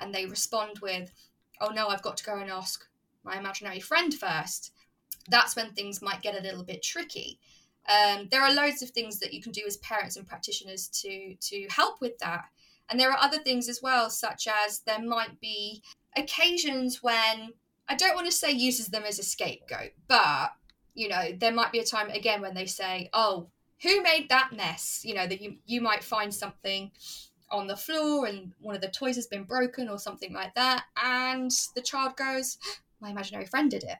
and 0.00 0.14
they 0.14 0.26
respond 0.26 0.78
with, 0.80 1.12
Oh 1.60 1.68
no, 1.68 1.88
I've 1.88 2.02
got 2.02 2.16
to 2.18 2.24
go 2.24 2.38
and 2.38 2.50
ask 2.50 2.86
my 3.24 3.38
imaginary 3.38 3.80
friend 3.80 4.12
first 4.12 4.72
that's 5.28 5.56
when 5.56 5.72
things 5.72 6.02
might 6.02 6.22
get 6.22 6.38
a 6.38 6.42
little 6.42 6.64
bit 6.64 6.82
tricky. 6.82 7.38
Um, 7.88 8.28
there 8.30 8.42
are 8.42 8.52
loads 8.52 8.82
of 8.82 8.90
things 8.90 9.20
that 9.20 9.32
you 9.32 9.40
can 9.40 9.52
do 9.52 9.62
as 9.66 9.76
parents 9.78 10.16
and 10.16 10.26
practitioners 10.26 10.88
to 11.02 11.34
to 11.36 11.66
help 11.70 12.00
with 12.00 12.18
that, 12.18 12.46
and 12.88 12.98
there 12.98 13.10
are 13.10 13.18
other 13.18 13.38
things 13.38 13.68
as 13.68 13.80
well, 13.82 14.10
such 14.10 14.48
as 14.48 14.80
there 14.80 15.00
might 15.00 15.40
be 15.40 15.82
occasions 16.16 17.02
when 17.02 17.52
I 17.88 17.94
don't 17.94 18.14
want 18.14 18.26
to 18.26 18.32
say 18.32 18.50
uses 18.50 18.88
them 18.88 19.04
as 19.04 19.18
a 19.18 19.22
scapegoat, 19.22 19.92
but 20.08 20.52
you 20.94 21.08
know 21.08 21.32
there 21.38 21.52
might 21.52 21.72
be 21.72 21.78
a 21.78 21.84
time 21.84 22.10
again 22.10 22.40
when 22.40 22.54
they 22.54 22.66
say, 22.66 23.08
"Oh, 23.12 23.50
who 23.82 24.02
made 24.02 24.28
that 24.30 24.52
mess?" 24.52 25.02
You 25.04 25.14
know 25.14 25.26
that 25.26 25.40
you 25.40 25.58
you 25.66 25.80
might 25.80 26.02
find 26.02 26.34
something 26.34 26.90
on 27.48 27.68
the 27.68 27.76
floor 27.76 28.26
and 28.26 28.52
one 28.60 28.74
of 28.74 28.80
the 28.80 28.88
toys 28.88 29.14
has 29.14 29.28
been 29.28 29.44
broken 29.44 29.88
or 29.88 30.00
something 30.00 30.32
like 30.32 30.54
that, 30.56 30.84
and 31.00 31.52
the 31.76 31.82
child 31.82 32.16
goes, 32.16 32.58
"My 33.00 33.10
imaginary 33.10 33.46
friend 33.46 33.70
did 33.70 33.84
it." 33.84 33.98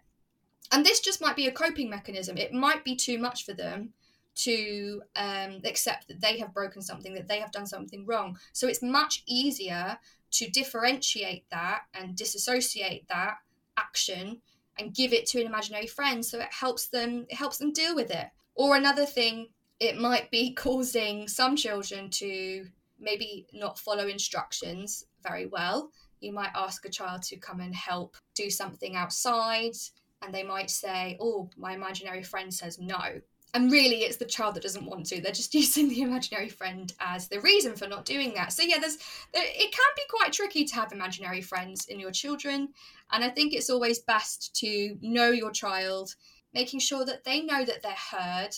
And 0.72 0.84
this 0.84 1.00
just 1.00 1.20
might 1.20 1.36
be 1.36 1.46
a 1.46 1.52
coping 1.52 1.90
mechanism. 1.90 2.36
It 2.36 2.52
might 2.52 2.84
be 2.84 2.96
too 2.96 3.18
much 3.18 3.44
for 3.44 3.54
them 3.54 3.92
to 4.36 5.02
um, 5.16 5.60
accept 5.64 6.08
that 6.08 6.20
they 6.20 6.38
have 6.38 6.52
broken 6.52 6.82
something, 6.82 7.14
that 7.14 7.28
they 7.28 7.40
have 7.40 7.52
done 7.52 7.66
something 7.66 8.04
wrong. 8.06 8.38
So 8.52 8.68
it's 8.68 8.82
much 8.82 9.22
easier 9.26 9.98
to 10.32 10.50
differentiate 10.50 11.48
that 11.50 11.82
and 11.94 12.16
disassociate 12.16 13.08
that 13.08 13.36
action 13.76 14.40
and 14.78 14.94
give 14.94 15.12
it 15.12 15.26
to 15.26 15.40
an 15.40 15.46
imaginary 15.46 15.86
friend 15.86 16.24
so 16.24 16.38
it 16.38 16.52
helps 16.52 16.88
them 16.88 17.26
it 17.28 17.36
helps 17.36 17.58
them 17.58 17.72
deal 17.72 17.94
with 17.94 18.10
it 18.10 18.26
or 18.54 18.76
another 18.76 19.06
thing 19.06 19.48
it 19.80 19.98
might 19.98 20.30
be 20.30 20.52
causing 20.54 21.28
some 21.28 21.56
children 21.56 22.10
to 22.10 22.66
maybe 22.98 23.46
not 23.52 23.78
follow 23.78 24.06
instructions 24.06 25.06
very 25.22 25.46
well 25.46 25.90
you 26.20 26.32
might 26.32 26.50
ask 26.54 26.84
a 26.84 26.90
child 26.90 27.22
to 27.22 27.36
come 27.36 27.60
and 27.60 27.74
help 27.74 28.16
do 28.34 28.50
something 28.50 28.96
outside 28.96 29.74
and 30.22 30.34
they 30.34 30.42
might 30.42 30.70
say, 30.70 31.16
Oh, 31.20 31.50
my 31.56 31.74
imaginary 31.74 32.22
friend 32.22 32.52
says 32.52 32.78
no. 32.78 33.20
And 33.54 33.72
really, 33.72 34.00
it's 34.00 34.18
the 34.18 34.26
child 34.26 34.54
that 34.54 34.62
doesn't 34.62 34.84
want 34.84 35.06
to. 35.06 35.20
They're 35.20 35.32
just 35.32 35.54
using 35.62 35.88
the 35.88 36.02
imaginary 36.02 36.48
friend 36.48 36.92
as 37.00 37.28
the 37.28 37.40
reason 37.40 37.74
for 37.74 37.86
not 37.86 38.04
doing 38.04 38.34
that. 38.34 38.52
So, 38.52 38.62
yeah, 38.62 38.78
there's 38.78 38.98
it 39.32 39.72
can 39.72 39.92
be 39.96 40.02
quite 40.10 40.32
tricky 40.32 40.64
to 40.64 40.74
have 40.74 40.92
imaginary 40.92 41.40
friends 41.40 41.86
in 41.86 42.00
your 42.00 42.10
children. 42.10 42.68
And 43.12 43.24
I 43.24 43.30
think 43.30 43.54
it's 43.54 43.70
always 43.70 44.00
best 44.00 44.54
to 44.56 44.96
know 45.00 45.30
your 45.30 45.52
child, 45.52 46.14
making 46.52 46.80
sure 46.80 47.04
that 47.04 47.24
they 47.24 47.42
know 47.42 47.64
that 47.64 47.82
they're 47.82 47.92
heard, 47.92 48.50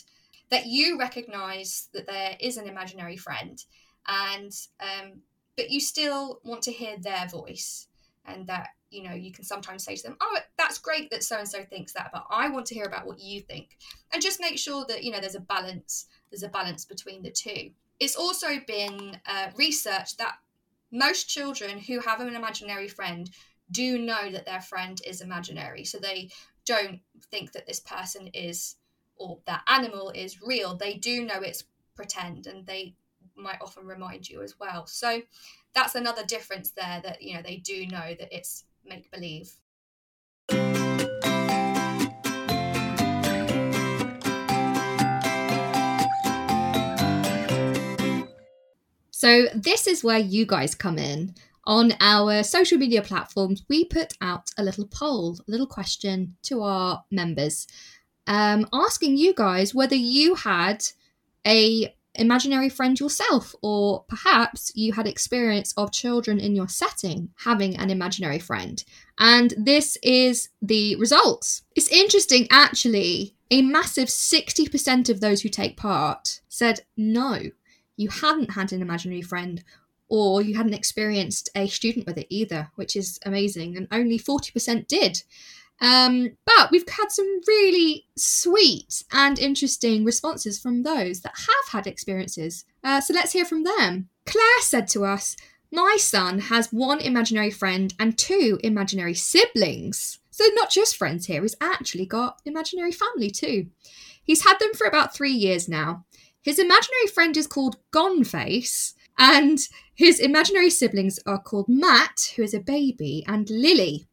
that 0.51 0.67
you 0.67 0.99
recognize 0.99 1.89
that 1.93 2.07
there 2.07 2.37
is 2.41 2.57
an 2.57 2.69
imaginary 2.69 3.17
friend, 3.17 3.63
and 4.07 4.53
um, 4.81 5.21
but 5.57 5.71
you 5.71 5.81
still 5.81 6.41
want 6.45 6.63
to 6.63 6.73
hear 6.73 6.97
their 6.99 7.27
voice 7.29 7.89
and 8.25 8.47
that 8.47 8.69
you 8.91 9.03
know 9.03 9.15
you 9.15 9.33
can 9.33 9.45
sometimes 9.45 9.85
say 9.85 9.95
to 9.95 10.03
them 10.03 10.17
oh 10.21 10.39
that's 10.57 10.79
great 10.79 11.11
that 11.11 11.23
so 11.23 11.39
and 11.39 11.49
so 11.49 11.63
thinks 11.65 11.93
that 11.93 12.11
but 12.13 12.25
i 12.31 12.49
want 12.49 12.67
to 12.67 12.75
hear 12.75 12.87
about 12.87 13.07
what 13.07 13.21
you 13.21 13.41
think. 13.41 13.77
And 14.13 14.23
just 14.23 14.41
make 14.41 14.59
sure 14.59 14.85
that 14.89 15.05
you 15.05 15.13
know 15.13 15.21
there's 15.21 15.35
a 15.35 15.41
balance 15.41 16.07
there's 16.31 16.43
a 16.43 16.49
balance 16.49 16.85
between 16.85 17.23
the 17.23 17.31
two. 17.31 17.71
It's 18.01 18.17
also 18.17 18.61
been 18.67 19.19
uh, 19.27 19.49
researched 19.57 20.19
that 20.19 20.37
most 20.93 21.29
children 21.29 21.79
who 21.79 22.01
have 22.01 22.21
an 22.21 22.35
imaginary 22.35 22.89
friend 22.89 23.29
do 23.71 23.99
know 23.99 24.31
that 24.31 24.47
their 24.47 24.61
friend 24.61 25.01
is 25.07 25.21
imaginary. 25.21 25.85
So 25.85 25.99
they 25.99 26.31
don't 26.65 27.01
think 27.31 27.53
that 27.53 27.67
this 27.67 27.81
person 27.81 28.29
is 28.29 28.77
or 29.17 29.39
that 29.47 29.63
animal 29.67 30.11
is 30.11 30.41
real. 30.41 30.77
They 30.77 30.95
do 30.95 31.25
know 31.25 31.41
it's 31.41 31.65
pretend 31.97 32.47
and 32.47 32.65
they 32.67 32.95
might 33.37 33.61
often 33.61 33.87
remind 33.87 34.29
you 34.29 34.43
as 34.43 34.55
well. 34.59 34.87
So 34.87 35.21
that's 35.75 35.95
another 35.95 36.25
difference 36.25 36.71
there 36.71 37.01
that 37.03 37.23
you 37.23 37.35
know 37.35 37.43
they 37.43 37.57
do 37.57 37.87
know 37.87 38.15
that 38.19 38.35
it's 38.35 38.65
make 38.85 39.11
believe. 39.11 39.53
So, 49.11 49.47
this 49.53 49.89
is 49.89 50.05
where 50.05 50.19
you 50.19 50.47
guys 50.47 50.77
come 50.77 50.97
in. 50.97 51.35
On 51.65 51.93
our 52.01 52.43
social 52.45 52.79
media 52.79 53.03
platforms, 53.03 53.65
we 53.69 53.85
put 53.85 54.15
out 54.21 54.51
a 54.57 54.63
little 54.63 54.87
poll, 54.87 55.37
a 55.47 55.51
little 55.51 55.67
question 55.67 56.37
to 56.45 56.63
our 56.63 57.05
members, 57.11 57.67
um, 58.29 58.67
asking 58.73 59.17
you 59.19 59.35
guys 59.35 59.75
whether 59.75 59.97
you 59.97 60.35
had 60.37 60.85
a 61.47 61.95
imaginary 62.19 62.69
friend 62.69 62.99
yourself, 62.99 63.55
or 63.63 64.05
perhaps 64.09 64.73
you 64.75 64.93
had 64.93 65.07
experience 65.07 65.73
of 65.77 65.93
children 65.93 66.39
in 66.39 66.55
your 66.55 66.69
setting 66.69 67.31
having 67.45 67.77
an 67.77 67.91
imaginary 67.91 68.39
friend. 68.39 68.85
And 69.19 69.55
this 69.57 69.97
is 70.03 70.49
the 70.61 70.97
results. 70.97 71.63
It's 71.75 71.89
interesting, 71.89 72.47
actually, 72.51 73.35
a 73.51 73.63
massive 73.63 74.09
60% 74.09 75.09
of 75.09 75.21
those 75.21 75.43
who 75.43 75.49
take 75.49 75.77
part 75.77 76.41
said 76.49 76.81
no, 76.97 77.41
you 77.97 78.09
hadn't 78.09 78.53
had 78.53 78.73
an 78.73 78.83
imaginary 78.83 79.23
friend 79.23 79.65
or 80.09 80.41
you 80.41 80.55
hadn't 80.55 80.75
experienced 80.75 81.51
a 81.55 81.69
student 81.69 82.07
with 82.07 82.17
it 82.17 82.27
either, 82.31 82.71
which 82.77 82.97
is 82.97 83.19
amazing. 83.25 83.77
And 83.77 83.89
only 83.91 84.19
40% 84.19 84.87
did. 84.87 85.23
Um, 85.81 86.37
but 86.45 86.71
we've 86.71 86.89
had 86.89 87.11
some 87.11 87.41
really 87.47 88.07
sweet 88.17 89.05
and 89.13 89.39
interesting 89.39 90.05
responses 90.05 90.59
from 90.59 90.83
those 90.83 91.21
that 91.21 91.35
have 91.37 91.73
had 91.73 91.87
experiences. 91.87 92.65
Uh, 92.83 93.01
so 93.01 93.15
let's 93.15 93.33
hear 93.33 93.45
from 93.45 93.65
them. 93.65 94.09
Claire 94.27 94.61
said 94.61 94.89
to 94.89 95.05
us, 95.05 95.37
My 95.73 95.97
son 95.99 96.41
has 96.41 96.73
one 96.73 97.01
imaginary 97.01 97.51
friend 97.51 97.95
and 97.99 98.19
two 98.19 98.59
imaginary 98.65 99.15
siblings. 99.15 100.19
So, 100.31 100.45
not 100.53 100.71
just 100.71 100.97
friends 100.97 101.27
here, 101.27 101.43
he's 101.43 101.57
actually 101.61 102.07
got 102.07 102.41
imaginary 102.45 102.93
family 102.93 103.31
too. 103.31 103.69
He's 104.23 104.45
had 104.45 104.59
them 104.59 104.75
for 104.75 104.87
about 104.87 105.15
three 105.15 105.33
years 105.33 105.69
now. 105.69 106.05
His 106.43 106.59
imaginary 106.59 107.09
friend 107.13 107.37
is 107.37 107.47
called 107.47 107.79
Goneface, 107.93 108.95
and 109.19 109.59
his 109.95 110.21
imaginary 110.21 110.71
siblings 110.71 111.19
are 111.27 111.41
called 111.41 111.69
Matt, 111.69 112.33
who 112.37 112.43
is 112.43 112.55
a 112.55 112.61
baby, 112.61 113.25
and 113.27 113.51
Lily, 113.51 114.07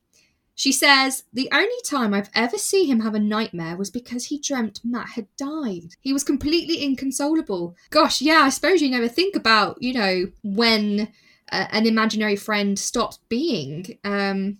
she 0.56 0.72
says, 0.72 1.26
The 1.34 1.50
only 1.52 1.76
time 1.86 2.14
I've 2.14 2.30
ever 2.34 2.58
seen 2.58 2.88
him 2.88 3.02
have 3.02 3.14
a 3.14 3.20
nightmare 3.20 3.76
was 3.76 3.92
because 3.92 4.26
he 4.26 4.40
dreamt 4.40 4.80
Matt 4.84 5.10
had 5.10 5.28
died. 5.36 5.96
He 6.00 6.14
was 6.14 6.24
completely 6.24 6.82
inconsolable. 6.82 7.76
Gosh, 7.90 8.22
yeah, 8.22 8.42
I 8.44 8.50
suppose 8.50 8.82
you 8.82 8.90
never 8.90 9.10
think 9.10 9.36
about, 9.36 9.82
you 9.82 9.94
know, 9.94 10.32
when 10.44 11.10
uh, 11.52 11.68
an 11.72 11.86
imaginary 11.86 12.38
friend 12.38 12.80
stops 12.80 13.20
being. 13.28 13.98
Um, 14.06 14.60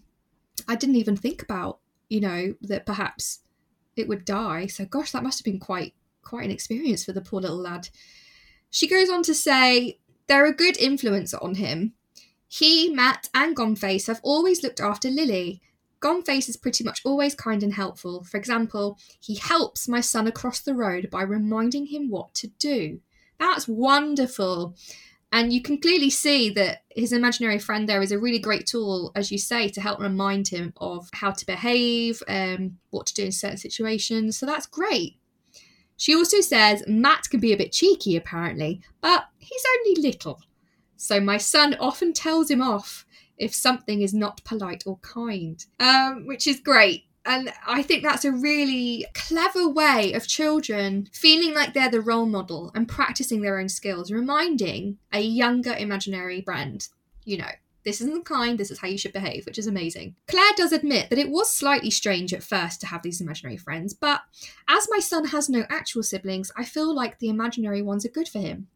I 0.68 0.76
didn't 0.76 0.98
even 0.98 1.16
think 1.16 1.42
about, 1.42 1.80
you 2.10 2.20
know, 2.20 2.56
that 2.62 2.86
perhaps 2.86 3.40
it 3.96 4.10
would 4.10 4.26
die. 4.26 4.68
So, 4.68 4.86
gosh, 4.86 5.12
that 5.12 5.24
must 5.24 5.40
have 5.40 5.46
been 5.46 5.60
quite 5.60 5.94
quite 6.22 6.44
an 6.44 6.52
experience 6.52 7.06
for 7.06 7.14
the 7.14 7.22
poor 7.22 7.40
little 7.40 7.58
lad. 7.58 7.88
She 8.70 8.88
goes 8.88 9.10
on 9.10 9.24
to 9.24 9.34
say, 9.34 10.00
They're 10.28 10.46
a 10.46 10.54
good 10.54 10.78
influence 10.78 11.34
on 11.34 11.56
him. 11.56 11.94
He, 12.48 12.90
Matt, 12.90 13.30
and 13.34 13.56
Goneface 13.56 14.08
have 14.08 14.20
always 14.24 14.62
looked 14.62 14.82
after 14.82 15.10
Lily. 15.10 15.62
Goneface 16.06 16.48
is 16.48 16.56
pretty 16.56 16.84
much 16.84 17.02
always 17.04 17.34
kind 17.34 17.64
and 17.64 17.74
helpful. 17.74 18.24
For 18.24 18.38
example, 18.38 19.00
he 19.20 19.38
helps 19.38 19.88
my 19.88 20.02
son 20.02 20.28
across 20.28 20.60
the 20.60 20.76
road 20.76 21.10
by 21.10 21.24
reminding 21.24 21.88
him 21.88 22.12
what 22.12 22.36
to 22.36 22.48
do. 22.60 23.00
That's 23.40 23.68
wonderful. 23.68 24.76
And 25.32 25.52
you 25.52 25.64
can 25.64 25.82
clearly 25.82 26.12
see 26.12 26.52
that 26.52 26.84
his 26.90 27.12
imaginary 27.12 27.58
friend 27.58 27.90
there 27.90 28.04
is 28.04 28.12
a 28.12 28.20
really 28.20 28.38
great 28.38 28.68
tool, 28.68 29.12
as 29.16 29.32
you 29.32 29.40
say, 29.40 29.68
to 29.70 29.82
help 29.82 30.00
remind 30.00 30.50
him 30.50 30.74
of 30.78 31.10
how 31.12 31.32
to 31.32 31.46
behave, 31.46 32.22
um, 32.28 32.78
what 32.92 33.08
to 33.08 33.16
do 33.16 33.26
in 33.26 33.32
certain 33.32 33.58
situations. 33.58 34.38
So 34.38 34.46
that's 34.46 34.68
great. 34.68 35.18
She 35.98 36.14
also 36.14 36.40
says 36.40 36.84
Matt 36.88 37.32
can 37.32 37.40
be 37.40 37.52
a 37.52 37.58
bit 37.58 37.72
cheeky, 37.72 38.16
apparently, 38.16 38.80
but 39.02 39.26
he's 39.40 39.64
only 39.80 40.02
little. 40.04 40.40
So 40.98 41.20
my 41.20 41.38
son 41.38 41.76
often 41.80 42.14
tells 42.14 42.52
him 42.52 42.62
off 42.62 43.05
if 43.38 43.54
something 43.54 44.02
is 44.02 44.14
not 44.14 44.44
polite 44.44 44.84
or 44.86 44.98
kind, 45.00 45.66
um, 45.80 46.26
which 46.26 46.48
is 46.48 46.60
great. 46.60 47.06
And 47.26 47.52
I 47.66 47.82
think 47.82 48.04
that's 48.04 48.24
a 48.24 48.32
really 48.32 49.06
clever 49.16 49.68
way 49.68 50.14
of 50.14 50.28
children 50.28 51.10
feeling 51.12 51.56
like 51.56 51.74
they're 51.74 51.90
the 51.90 52.02
role 52.02 52.28
model 52.28 52.72
and 52.76 52.88
practicing 52.88 53.42
their 53.42 53.60
own 53.60 53.68
skills, 53.68 54.12
reminding 54.12 55.00
a 55.12 55.22
younger 55.22 55.74
imaginary 55.74 56.42
friend, 56.42 56.88
you 57.24 57.38
know, 57.38 57.50
this 57.84 58.02
isn't 58.02 58.26
kind, 58.26 58.58
this 58.60 58.72
is 58.72 58.80
how 58.80 58.88
you 58.88 58.98
should 58.98 59.14
behave, 59.14 59.46
which 59.46 59.60
is 59.60 59.68
amazing. 59.68 60.16
Claire 60.28 60.54
does 60.58 60.72
admit 60.72 61.10
that 61.10 61.20
it 61.20 61.30
was 61.30 61.52
slightly 61.52 61.92
strange 61.92 62.34
at 62.34 62.44
first 62.44 62.82
to 62.82 62.88
have 62.88 63.04
these 63.04 63.22
imaginary 63.22 63.58
friends, 63.58 63.94
but 63.94 64.22
as 64.68 64.88
my 64.90 65.00
son 65.00 65.26
has 65.26 65.50
no 65.50 65.66
actual 65.70 66.02
siblings, 66.02 66.52
I 66.58 66.66
feel 66.66 66.94
like 66.94 67.20
the 67.20 67.30
imaginary 67.30 67.84
ones 67.84 68.06
are 68.06 68.10
good 68.10 68.28
for 68.28 68.40
him. 68.40 68.68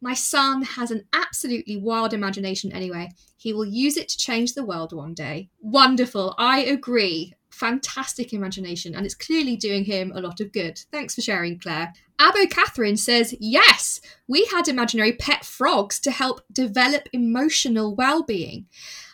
My 0.00 0.14
son 0.14 0.62
has 0.62 0.90
an 0.90 1.04
absolutely 1.12 1.76
wild 1.76 2.14
imagination 2.14 2.72
anyway. 2.72 3.10
He 3.36 3.52
will 3.52 3.66
use 3.66 3.96
it 3.96 4.08
to 4.08 4.18
change 4.18 4.54
the 4.54 4.64
world 4.64 4.92
one 4.92 5.14
day. 5.14 5.50
Wonderful. 5.60 6.34
I 6.38 6.60
agree. 6.60 7.34
Fantastic 7.50 8.32
imagination, 8.32 8.94
and 8.94 9.04
it's 9.04 9.14
clearly 9.14 9.56
doing 9.56 9.84
him 9.84 10.12
a 10.14 10.20
lot 10.20 10.40
of 10.40 10.52
good. 10.52 10.80
Thanks 10.90 11.14
for 11.14 11.20
sharing, 11.20 11.58
Claire. 11.58 11.92
Abo 12.18 12.48
Catherine 12.48 12.96
says, 12.96 13.34
Yes, 13.40 14.00
we 14.28 14.46
had 14.46 14.68
imaginary 14.68 15.12
pet 15.12 15.44
frogs 15.44 15.98
to 16.00 16.10
help 16.10 16.42
develop 16.52 17.08
emotional 17.12 17.94
well 17.94 18.22
being. 18.22 18.66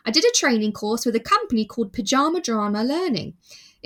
I 0.05 0.11
did 0.12 0.25
a 0.25 0.37
training 0.37 0.73
course 0.73 1.05
with 1.05 1.16
a 1.16 1.21
company 1.21 1.64
called 1.64 1.93
Pyjama 1.93 2.40
Drama 2.40 2.85
Learning. 2.85 3.35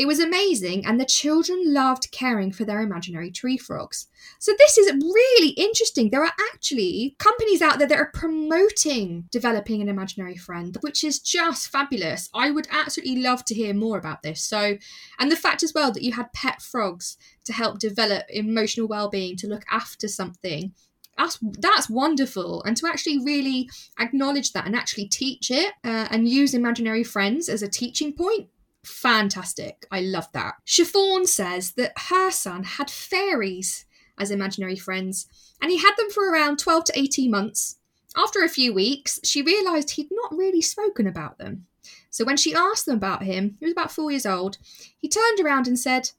It 0.01 0.07
was 0.07 0.19
amazing, 0.19 0.87
and 0.87 0.99
the 0.99 1.05
children 1.05 1.75
loved 1.75 2.11
caring 2.11 2.53
for 2.53 2.65
their 2.65 2.81
imaginary 2.81 3.31
tree 3.31 3.59
frogs. 3.59 4.07
So, 4.39 4.55
this 4.57 4.79
is 4.79 4.91
really 4.95 5.51
interesting. 5.51 6.09
There 6.09 6.25
are 6.25 6.33
actually 6.55 7.17
companies 7.19 7.61
out 7.61 7.79
there 7.79 7.87
that 7.87 7.99
are 7.99 8.11
promoting 8.15 9.29
developing 9.31 9.83
an 9.83 9.91
imaginary 9.91 10.39
friend, 10.39 10.75
which 10.81 11.05
is 11.05 11.19
just 11.19 11.69
fabulous. 11.69 12.31
I 12.33 12.51
would 12.51 12.67
absolutely 12.71 13.21
love 13.21 13.45
to 13.45 13.55
hear 13.55 13.75
more 13.75 13.99
about 13.99 14.23
this. 14.23 14.43
So, 14.43 14.79
and 15.19 15.31
the 15.31 15.37
fact 15.37 15.63
as 15.63 15.75
well 15.75 15.93
that 15.93 16.03
you 16.03 16.13
had 16.13 16.33
pet 16.33 16.63
frogs 16.63 17.19
to 17.45 17.53
help 17.53 17.79
develop 17.79 18.25
emotional 18.31 18.89
well-being, 18.89 19.37
to 19.37 19.49
look 19.49 19.65
after 19.71 20.09
something 20.09 20.73
that's 21.19 21.39
that's 21.59 21.91
wonderful 21.91 22.63
and 22.63 22.75
to 22.79 22.87
actually 22.87 23.19
really 23.23 23.69
acknowledge 23.99 24.55
that 24.55 24.65
and 24.65 24.75
actually 24.75 25.09
teach 25.09 25.51
it 25.51 25.75
uh, 25.85 26.09
and 26.11 26.27
use 26.27 26.55
imaginary 26.55 27.05
friends 27.05 27.51
as 27.51 27.63
a 27.63 27.69
teaching 27.69 28.15
point 28.15 28.49
fantastic. 28.85 29.87
I 29.91 30.01
love 30.01 30.29
that. 30.33 30.55
Siobhan 30.67 31.27
says 31.27 31.73
that 31.73 31.93
her 32.09 32.31
son 32.31 32.65
had 32.65 32.91
fairies 32.91 33.87
as 34.19 34.31
imaginary 34.31 34.77
friends, 34.77 35.27
and 35.61 35.71
he 35.71 35.79
had 35.79 35.95
them 35.97 36.11
for 36.11 36.31
around 36.31 36.59
12 36.59 36.85
to 36.85 36.99
18 36.99 37.31
months. 37.31 37.77
After 38.17 38.43
a 38.43 38.49
few 38.49 38.75
weeks, 38.75 39.21
she 39.25 39.43
realised 39.43 39.93
he'd 39.93 40.11
not 40.11 40.37
really 40.37 40.61
spoken 40.61 41.07
about 41.07 41.39
them. 41.39 41.67
So 42.11 42.25
when 42.25 42.37
she 42.37 42.55
asked 42.55 42.87
them 42.87 42.97
about 42.97 43.23
him, 43.23 43.57
he 43.61 43.65
was 43.65 43.73
about 43.73 43.93
four 43.93 44.11
years 44.11 44.27
old, 44.27 44.59
he 44.99 45.09
turned 45.09 45.41
around 45.41 45.67
and 45.67 45.79
said, 45.79 46.11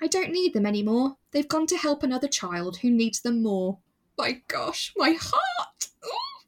I 0.00 0.06
don't 0.06 0.32
need 0.32 0.54
them 0.54 0.66
anymore. 0.66 1.16
They've 1.30 1.48
gone 1.48 1.66
to 1.68 1.76
help 1.76 2.02
another 2.02 2.28
child 2.28 2.78
who 2.78 2.90
needs 2.90 3.20
them 3.20 3.42
more. 3.42 3.78
My 4.18 4.42
gosh, 4.48 4.92
my 4.96 5.16
heart! 5.20 5.88
Oh, 6.04 6.42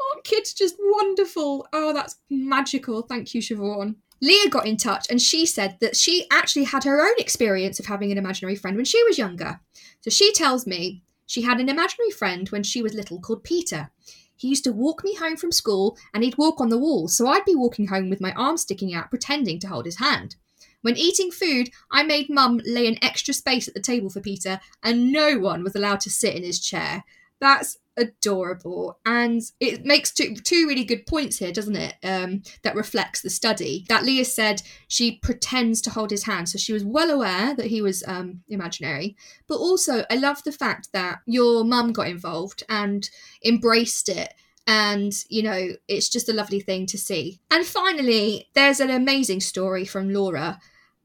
oh 0.00 0.20
kids 0.24 0.52
just 0.52 0.76
wonderful. 0.78 1.66
Oh, 1.72 1.92
that's 1.92 2.16
magical. 2.30 3.02
Thank 3.02 3.34
you, 3.34 3.40
Siobhan. 3.40 3.96
Leah 4.22 4.48
got 4.48 4.66
in 4.66 4.76
touch 4.76 5.06
and 5.10 5.20
she 5.20 5.44
said 5.44 5.76
that 5.80 5.96
she 5.96 6.26
actually 6.30 6.64
had 6.64 6.84
her 6.84 7.02
own 7.02 7.14
experience 7.18 7.80
of 7.80 7.86
having 7.86 8.12
an 8.12 8.18
imaginary 8.18 8.54
friend 8.54 8.76
when 8.76 8.84
she 8.84 9.02
was 9.02 9.18
younger. 9.18 9.60
So 10.00 10.10
she 10.10 10.32
tells 10.32 10.64
me 10.64 11.02
she 11.26 11.42
had 11.42 11.58
an 11.58 11.68
imaginary 11.68 12.12
friend 12.12 12.48
when 12.48 12.62
she 12.62 12.82
was 12.82 12.94
little 12.94 13.20
called 13.20 13.42
Peter. 13.42 13.90
He 14.36 14.48
used 14.48 14.64
to 14.64 14.72
walk 14.72 15.02
me 15.02 15.16
home 15.16 15.36
from 15.36 15.50
school 15.50 15.98
and 16.14 16.22
he'd 16.22 16.38
walk 16.38 16.60
on 16.60 16.68
the 16.68 16.78
wall, 16.78 17.08
so 17.08 17.26
I'd 17.26 17.44
be 17.44 17.54
walking 17.54 17.88
home 17.88 18.10
with 18.10 18.20
my 18.20 18.32
arm 18.32 18.56
sticking 18.56 18.94
out, 18.94 19.10
pretending 19.10 19.58
to 19.60 19.68
hold 19.68 19.86
his 19.86 19.98
hand. 19.98 20.36
When 20.82 20.96
eating 20.96 21.30
food, 21.30 21.70
I 21.90 22.02
made 22.02 22.28
Mum 22.28 22.60
lay 22.64 22.86
an 22.86 22.98
extra 23.02 23.34
space 23.34 23.66
at 23.66 23.74
the 23.74 23.80
table 23.80 24.10
for 24.10 24.20
Peter, 24.20 24.60
and 24.82 25.12
no 25.12 25.38
one 25.38 25.62
was 25.64 25.76
allowed 25.76 26.00
to 26.00 26.10
sit 26.10 26.34
in 26.34 26.42
his 26.42 26.60
chair. 26.60 27.04
That's 27.42 27.78
adorable. 27.96 29.00
And 29.04 29.42
it 29.58 29.84
makes 29.84 30.12
two 30.12 30.36
two 30.36 30.66
really 30.68 30.84
good 30.84 31.06
points 31.06 31.38
here 31.38 31.52
doesn't 31.52 31.76
it? 31.76 31.96
Um 32.04 32.42
that 32.62 32.76
reflects 32.76 33.20
the 33.20 33.30
study. 33.30 33.84
That 33.88 34.04
leah 34.04 34.24
said 34.24 34.62
she 34.86 35.18
pretends 35.18 35.82
to 35.82 35.90
hold 35.90 36.12
his 36.12 36.22
hand. 36.22 36.48
So 36.48 36.56
she 36.56 36.72
was 36.72 36.84
well 36.84 37.10
aware 37.10 37.54
that 37.56 37.66
he 37.66 37.82
was 37.82 38.04
um 38.06 38.42
imaginary. 38.48 39.16
But 39.48 39.56
also 39.56 40.04
i 40.08 40.14
love 40.14 40.42
the 40.44 40.52
fact 40.52 40.90
that 40.92 41.18
your 41.26 41.64
mum 41.64 41.92
got 41.92 42.06
involved 42.06 42.62
and 42.68 43.10
embraced 43.44 44.08
it. 44.08 44.32
And 44.68 45.12
you 45.28 45.42
know 45.42 45.70
it's 45.88 46.08
just 46.08 46.28
a 46.28 46.32
lovely 46.32 46.60
thing 46.60 46.86
to 46.86 46.96
see. 46.96 47.40
And 47.50 47.66
finally 47.66 48.48
there's 48.54 48.78
an 48.78 48.90
amazing 48.90 49.40
story 49.40 49.84
from 49.84 50.14
laura 50.14 50.60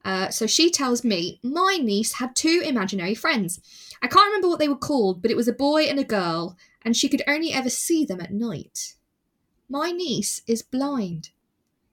uh, 0.07 0.29
so 0.29 0.47
she 0.47 0.71
tells 0.71 1.03
me 1.03 1.39
my 1.43 1.77
niece 1.79 2.13
had 2.13 2.35
two 2.35 2.63
imaginary 2.65 3.13
friends 3.13 3.59
I 4.01 4.07
can't 4.07 4.27
remember 4.27 4.47
what 4.47 4.59
they 4.59 4.67
were 4.67 4.75
called, 4.75 5.21
but 5.21 5.31
it 5.31 5.37
was 5.37 5.47
a 5.47 5.53
boy 5.53 5.83
and 5.83 5.99
a 5.99 6.03
girl, 6.03 6.57
and 6.83 6.95
she 6.95 7.09
could 7.09 7.23
only 7.27 7.51
ever 7.51 7.69
see 7.69 8.05
them 8.05 8.21
at 8.21 8.33
night. 8.33 8.95
My 9.69 9.91
niece 9.91 10.41
is 10.47 10.61
blind. 10.61 11.29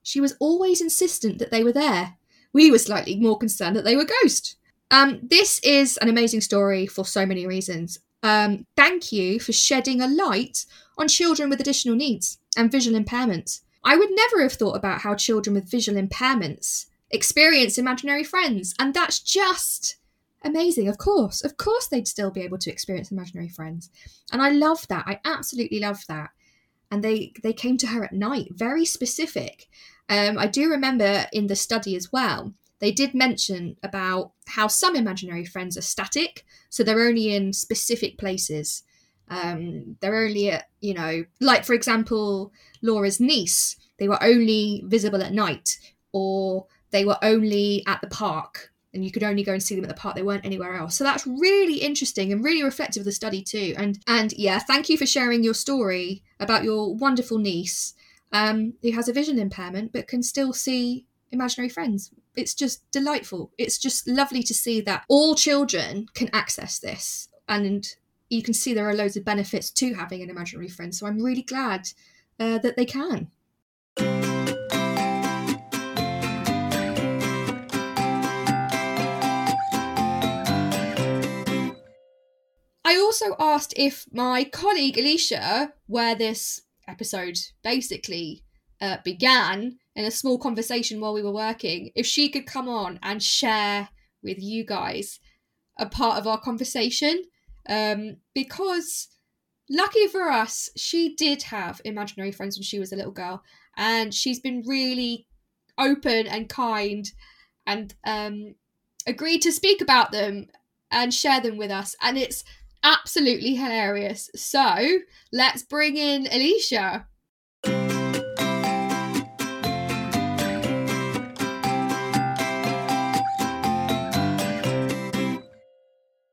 She 0.03 0.21
was 0.21 0.37
always 0.39 0.81
insistent 0.81 1.39
that 1.39 1.51
they 1.51 1.65
were 1.65 1.73
there. 1.73 2.17
We 2.53 2.71
were 2.71 2.79
slightly 2.79 3.17
more 3.17 3.39
concerned 3.39 3.75
that 3.77 3.85
they 3.85 3.97
were 3.97 4.07
ghosts. 4.23 4.57
Um, 4.91 5.21
this 5.23 5.59
is 5.61 5.97
an 5.99 6.09
amazing 6.09 6.43
story 6.43 6.87
for 6.87 7.05
so 7.05 7.27
many 7.27 7.47
reasons. 7.47 7.99
Um, 8.23 8.67
thank 8.77 9.13
you 9.13 9.41
for 9.41 9.53
shedding 9.53 10.01
a 10.01 10.07
light 10.07 10.67
on 10.99 11.09
children 11.09 11.51
with 11.51 11.61
additional 11.61 11.97
needs 11.97 12.39
and 12.57 12.71
visual 12.71 12.99
impairments. 12.99 13.63
I 13.83 13.97
would 13.97 14.11
never 14.13 14.43
have 14.43 14.53
thought 14.53 14.77
about 14.77 15.01
how 15.01 15.15
children 15.15 15.55
with 15.55 15.71
visual 15.71 16.01
impairments 16.01 16.87
experience 17.15 17.79
imaginary 17.79 18.25
friends, 18.25 18.75
and 18.79 18.93
that's 18.93 19.21
just 19.21 19.97
amazing. 20.45 20.89
Of 20.89 20.99
course, 20.99 21.43
of 21.45 21.57
course, 21.57 21.87
they'd 21.87 22.09
still 22.09 22.31
be 22.31 22.43
able 22.43 22.59
to 22.59 22.71
experience 22.71 23.11
imaginary 23.11 23.49
friends, 23.49 23.91
and 24.33 24.43
I 24.43 24.51
love 24.51 24.87
that. 24.89 25.05
I 25.07 25.21
absolutely 25.25 25.81
love 25.81 26.03
that. 26.09 26.31
And 26.91 27.03
they 27.03 27.33
they 27.43 27.53
came 27.53 27.77
to 27.79 27.87
her 27.89 28.05
at 28.05 28.13
night, 28.13 28.49
very 28.51 28.85
specific. 28.85 29.69
Um, 30.09 30.39
I 30.39 30.47
do 30.47 30.71
remember 30.71 31.27
in 31.33 31.47
the 31.47 31.57
study 31.57 31.97
as 31.97 32.13
well. 32.13 32.53
They 32.81 32.93
did 32.93 33.15
mention 33.15 33.77
about 33.83 34.33
how 34.47 34.67
some 34.67 34.95
imaginary 34.95 35.47
friends 35.47 35.79
are 35.79 35.83
static, 35.83 36.45
so 36.69 36.83
they're 36.83 37.09
only 37.09 37.35
in 37.35 37.53
specific 37.53 38.19
places. 38.19 38.83
Um, 39.29 39.97
they're 40.01 40.25
only 40.25 40.51
at, 40.51 40.69
you 40.81 40.93
know, 40.93 41.25
like 41.41 41.65
for 41.65 41.73
example, 41.73 42.53
Laura's 42.83 43.21
niece, 43.21 43.77
they 43.99 44.07
were 44.07 44.23
only 44.23 44.83
visible 44.87 45.23
at 45.23 45.33
night, 45.33 45.79
or 46.13 46.67
they 46.95 47.05
were 47.05 47.19
only 47.23 47.83
at 47.89 48.01
the 48.01 48.07
park 48.07 48.73
and 48.95 49.05
you 49.05 49.11
could 49.11 49.25
only 49.25 49.43
go 49.43 49.53
and 49.53 49.61
see 49.61 49.75
them 49.75 49.83
at 49.83 49.89
the 49.89 50.01
park. 50.01 50.15
They 50.15 50.23
weren't 50.23 50.47
anywhere 50.47 50.77
else. 50.77 50.97
So 50.97 51.03
that's 51.03 51.27
really 51.27 51.79
interesting 51.79 52.31
and 52.31 52.45
really 52.45 52.63
reflective 52.63 53.01
of 53.01 53.05
the 53.05 53.11
study 53.11 53.43
too. 53.43 53.75
And 53.77 53.99
and 54.07 54.33
yeah 54.35 54.61
thank 54.61 54.89
you 54.89 54.97
for 54.97 55.05
sharing 55.05 55.43
your 55.43 55.55
story 55.55 56.23
about 56.39 56.63
your 56.63 56.95
wonderful 56.95 57.39
niece 57.39 57.95
um, 58.33 58.75
who 58.81 58.93
has 58.93 59.09
a 59.09 59.13
vision 59.13 59.41
impairment 59.41 59.93
but 59.93 60.07
can 60.07 60.23
still 60.23 60.53
see 60.53 61.05
imaginary 61.33 61.69
friends. 61.69 62.13
It's 62.37 62.55
just 62.55 62.89
delightful. 62.93 63.51
It's 63.59 63.77
just 63.77 64.07
lovely 64.07 64.45
to 64.45 64.55
see 64.55 64.81
that 64.83 65.05
all 65.09 65.35
children 65.35 66.07
can 66.15 66.31
access 66.33 66.79
this 66.79 67.29
and 67.49 67.89
you 68.31 68.41
can 68.41 68.55
see 68.55 68.73
there 68.73 68.89
are 68.89 68.95
loads 68.95 69.17
of 69.17 69.25
benefits 69.25 69.69
to 69.73 69.95
having 69.95 70.23
an 70.23 70.31
imaginary 70.31 70.69
friend. 70.69 70.95
So 70.95 71.09
i'm 71.09 71.21
really 71.21 71.43
glad 71.43 71.89
uh, 72.39 72.59
that 72.59 72.77
they 72.77 72.87
can 72.87 73.33
I 82.85 82.97
also 82.97 83.35
asked 83.39 83.73
if 83.77 84.07
my 84.13 84.45
colleague 84.45 84.97
Alisha, 84.97 85.73
where 85.87 86.15
this 86.15 86.63
episode 86.87 87.39
basically 87.63 88.43
uh, 88.81 88.99
began 89.05 89.79
in 89.97 90.05
a 90.05 90.11
small 90.11 90.39
conversation 90.39 91.01
while 91.01 91.15
we 91.15 91.23
were 91.23 91.33
working, 91.33 91.91
if 91.95 92.05
she 92.05 92.29
could 92.29 92.47
come 92.47 92.69
on 92.69 92.99
and 93.03 93.23
share 93.23 93.89
with 94.23 94.39
you 94.39 94.65
guys 94.67 95.19
a 95.79 95.87
part 95.87 96.19
of 96.19 96.27
our 96.27 96.39
conversation. 96.41 97.23
Um, 97.67 98.17
because 98.35 99.09
lucky 99.71 100.07
for 100.09 100.31
us, 100.31 100.69
she 100.77 101.15
did 101.15 101.45
have 101.45 101.81
imaginary 101.85 102.33
friends 102.33 102.59
when 102.59 102.65
she 102.65 102.79
was 102.79 102.93
a 102.93 102.97
little 102.97 103.13
girl, 103.13 103.43
and 103.77 104.13
she's 104.13 104.41
been 104.41 104.63
really 104.67 105.27
open 105.79 106.27
and 106.27 106.49
kind 106.49 107.11
and 107.67 107.95
um, 108.07 108.55
agreed 109.07 109.41
to 109.41 109.53
speak 109.53 109.81
about 109.81 110.13
them 110.13 110.49
and 110.91 111.15
share 111.15 111.41
them 111.41 111.57
with 111.57 111.71
us. 111.71 111.97
And 112.03 112.19
it's 112.19 112.45
absolutely 112.85 113.55
hilarious. 113.55 114.31
So 114.37 114.99
let's 115.33 115.63
bring 115.63 115.97
in 115.97 116.27
Alisha. 116.27 117.07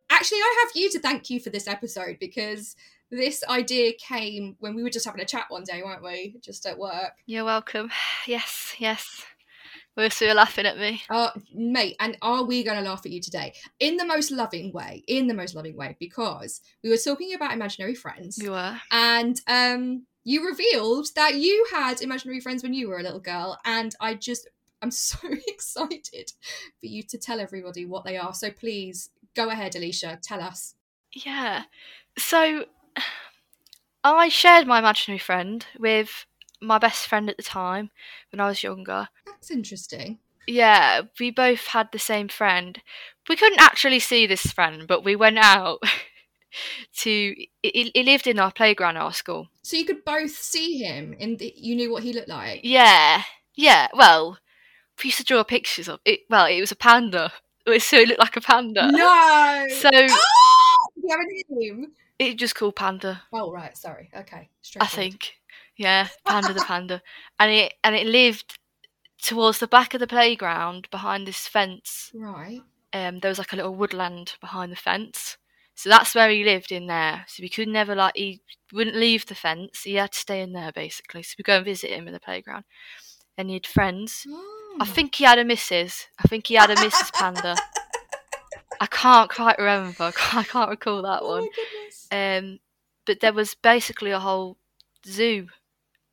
Actually, 0.10 0.38
I 0.38 0.66
have 0.66 0.72
you 0.76 0.90
to 0.92 1.00
thank 1.00 1.30
you 1.32 1.40
for 1.40 1.50
this 1.50 1.68
episode 1.68 2.18
because 2.20 2.76
this 3.10 3.44
idea 3.50 3.94
came 3.94 4.56
when 4.60 4.76
we 4.76 4.84
were 4.84 4.90
just 4.90 5.06
having 5.06 5.22
a 5.22 5.26
chat 5.26 5.46
one 5.50 5.64
day, 5.64 5.82
weren't 5.84 6.04
we? 6.04 6.36
Just 6.42 6.66
at 6.66 6.78
work. 6.78 7.14
You're 7.26 7.46
welcome. 7.46 7.90
Yes, 8.28 8.76
yes. 8.78 9.26
You 9.98 10.30
are 10.30 10.34
laughing 10.34 10.66
at 10.66 10.78
me. 10.78 11.02
Uh, 11.10 11.30
mate, 11.54 11.96
and 12.00 12.18
are 12.22 12.44
we 12.44 12.64
going 12.64 12.78
to 12.78 12.90
laugh 12.90 13.06
at 13.06 13.12
you 13.12 13.22
today? 13.22 13.54
In 13.80 13.98
the 13.98 14.06
most 14.06 14.32
loving 14.32 14.72
way, 14.72 15.04
in 15.08 15.28
the 15.28 15.34
most 15.34 15.54
loving 15.54 15.76
way, 15.76 15.96
because 16.00 16.62
we 16.84 16.90
were 16.90 16.98
talking 16.98 17.34
about 17.34 17.54
imaginary 17.54 17.96
friends, 17.96 18.38
You 18.38 18.52
were. 18.52 18.80
and 18.92 19.40
um, 19.48 20.06
you 20.24 20.48
revealed 20.48 21.08
that 21.16 21.36
you 21.36 21.68
had 21.72 22.02
imaginary 22.02 22.40
friends 22.40 22.64
when 22.64 22.74
you 22.74 22.88
were 22.88 23.00
a 23.00 23.04
little 23.04 23.20
girl, 23.20 23.60
and 23.66 23.94
I 24.00 24.14
just, 24.16 24.50
I'm 24.82 24.92
so 25.10 25.18
excited 25.48 26.32
for 26.80 26.86
you 26.86 27.04
to 27.04 27.18
tell 27.18 27.40
everybody 27.40 27.86
what 27.86 28.06
they 28.06 28.18
are. 28.18 28.34
So 28.34 28.50
please 28.50 29.10
go 29.36 29.50
ahead, 29.50 29.74
Alisha, 29.74 30.20
tell 30.22 30.42
us. 30.42 30.76
Yeah. 31.14 31.64
So 32.18 32.66
I 34.04 34.30
shared 34.30 34.68
my 34.68 34.80
imaginary 34.80 35.20
friend 35.20 35.66
with 35.78 36.26
my 36.62 36.78
best 36.78 37.08
friend 37.08 37.30
at 37.30 37.38
the 37.38 37.44
time 37.44 37.90
when 38.32 38.40
I 38.40 38.48
was 38.48 38.64
younger. 38.64 39.10
That's 39.26 39.52
interesting. 39.52 40.20
Yeah, 40.48 41.02
we 41.20 41.32
both 41.32 41.68
had 41.68 41.90
the 41.92 42.00
same 42.00 42.28
friend. 42.28 42.82
We 43.30 43.36
couldn't 43.36 43.62
actually 43.62 44.00
see 44.00 44.26
this 44.28 44.48
friend, 44.48 44.88
but 44.88 45.04
we 45.04 45.16
went 45.16 45.38
out 45.38 45.80
to. 47.00 47.36
He, 47.64 47.92
he 47.94 48.04
lived 48.04 48.28
in 48.28 48.40
our 48.40 48.52
playground 48.52 48.98
at 48.98 49.04
our 49.04 49.14
school. 49.14 49.48
So 49.64 49.78
you 49.78 49.86
could 49.86 50.04
both 50.04 50.32
see 50.32 50.78
him, 50.78 51.16
and 51.20 51.40
you 51.42 51.76
knew 51.76 51.92
what 51.92 52.04
he 52.04 52.14
looked 52.14 52.28
like. 52.28 52.62
Yeah, 52.64 53.24
yeah. 53.56 53.88
Well, 53.94 54.40
we 55.04 55.08
used 55.08 55.18
to 55.20 55.24
draw 55.24 55.44
pictures 55.44 55.88
of 55.88 56.00
it. 56.06 56.22
Well, 56.30 56.46
it 56.46 56.60
was 56.60 56.72
a 56.72 56.76
panda, 56.76 57.32
so 57.80 57.98
it 57.98 58.08
looked 58.08 58.20
like 58.20 58.38
a 58.38 58.42
panda. 58.42 58.92
No. 58.92 59.68
So 59.70 59.90
Oh! 59.94 60.78
Do 60.96 61.02
you 61.04 61.10
have 61.10 61.20
a 61.20 61.54
name? 61.60 61.92
it 62.20 62.36
just 62.38 62.56
called 62.56 62.76
panda. 62.76 63.24
Oh 63.34 63.52
right, 63.52 63.76
sorry. 63.78 64.12
Okay, 64.16 64.50
I 64.80 64.88
think. 64.88 65.34
Yeah, 65.82 66.08
Panda 66.26 66.54
the 66.54 66.62
Panda. 66.62 67.02
And 67.40 67.52
it 67.52 67.74
and 67.84 67.96
it 67.96 68.06
lived 68.08 68.58
towards 69.22 69.60
the 69.60 69.68
back 69.68 69.94
of 69.94 70.00
the 70.00 70.08
playground 70.08 70.88
behind 70.92 71.28
this 71.28 71.48
fence. 71.48 72.12
Right. 72.14 72.62
Um 72.94 73.20
there 73.20 73.30
was 73.30 73.38
like 73.40 73.54
a 73.54 73.56
little 73.56 73.76
woodland 73.76 74.34
behind 74.42 74.72
the 74.72 74.76
fence. 74.76 75.38
So 75.76 75.90
that's 75.90 76.14
where 76.14 76.30
he 76.30 76.44
lived 76.44 76.72
in 76.72 76.88
there. 76.88 77.26
So 77.28 77.42
we 77.42 77.50
could 77.50 77.68
never 77.68 77.96
like 77.96 78.16
he 78.16 78.42
wouldn't 78.72 78.96
leave 78.96 79.26
the 79.26 79.36
fence. 79.36 79.84
He 79.84 79.96
had 79.96 80.12
to 80.12 80.20
stay 80.20 80.42
in 80.42 80.54
there 80.54 80.72
basically. 80.72 81.24
So 81.24 81.36
we 81.38 81.44
go 81.44 81.56
and 81.58 81.66
visit 81.66 81.90
him 81.92 82.08
in 82.08 82.14
the 82.14 82.20
playground. 82.20 82.66
And 83.38 83.48
he 83.50 83.56
had 83.56 83.66
friends. 83.66 84.28
Oh. 84.30 84.78
I 84.80 84.86
think 84.86 85.16
he 85.16 85.24
had 85.24 85.40
a 85.40 85.46
missus. 85.46 86.08
I 86.20 86.28
think 86.28 86.48
he 86.48 86.56
had 86.56 86.70
a 86.70 86.76
Mrs. 86.76 87.12
Panda. 87.14 87.56
I 88.80 88.86
can't 88.88 89.30
quite 89.32 89.58
remember. 89.58 90.12
I 90.34 90.44
can't 90.44 90.70
recall 90.70 91.02
that 91.04 91.22
Oh 91.22 91.30
one. 91.30 91.42
my 91.42 91.50
goodness. 91.56 92.08
Um, 92.12 92.60
but 93.06 93.20
there 93.20 93.34
was 93.34 93.56
basically 93.56 94.12
a 94.12 94.20
whole 94.20 94.58
zoo 95.06 95.48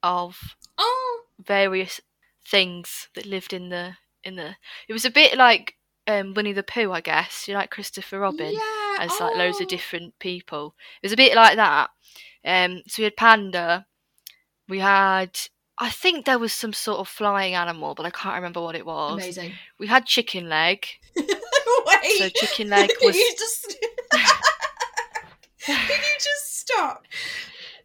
of 0.02 0.56
Oh. 0.78 1.22
various 1.38 2.00
things 2.46 3.08
that 3.14 3.26
lived 3.26 3.52
in 3.52 3.68
the 3.68 3.94
in 4.24 4.36
the. 4.36 4.56
It 4.88 4.92
was 4.92 5.04
a 5.04 5.10
bit 5.10 5.36
like 5.36 5.74
um, 6.06 6.34
Winnie 6.34 6.52
the 6.52 6.62
Pooh, 6.62 6.92
I 6.92 7.00
guess. 7.00 7.46
You 7.46 7.54
like 7.54 7.70
Christopher 7.70 8.18
Robin 8.20 8.52
Yeah. 8.52 8.96
as 9.00 9.20
like 9.20 9.36
loads 9.36 9.58
oh. 9.60 9.64
of 9.64 9.68
different 9.68 10.18
people. 10.18 10.74
It 11.02 11.06
was 11.06 11.12
a 11.12 11.16
bit 11.16 11.34
like 11.36 11.56
that. 11.56 11.90
Um, 12.44 12.82
so 12.86 13.00
we 13.00 13.04
had 13.04 13.16
panda. 13.16 13.86
We 14.68 14.78
had. 14.78 15.38
I 15.80 15.90
think 15.90 16.24
there 16.24 16.40
was 16.40 16.52
some 16.52 16.72
sort 16.72 16.98
of 16.98 17.08
flying 17.08 17.54
animal, 17.54 17.94
but 17.94 18.04
I 18.04 18.10
can't 18.10 18.34
remember 18.34 18.60
what 18.60 18.74
it 18.74 18.84
was. 18.84 19.22
Amazing. 19.22 19.52
We 19.78 19.86
had 19.86 20.06
chicken 20.06 20.48
leg. 20.48 20.84
Wait. 21.16 22.18
So 22.18 22.28
chicken 22.30 22.68
leg 22.68 22.90
Can 22.98 23.06
was 23.06 23.16
you 23.16 23.34
just? 23.38 23.76
Can 25.60 25.78
you 25.88 26.18
just 26.18 26.58
stop? 26.60 27.04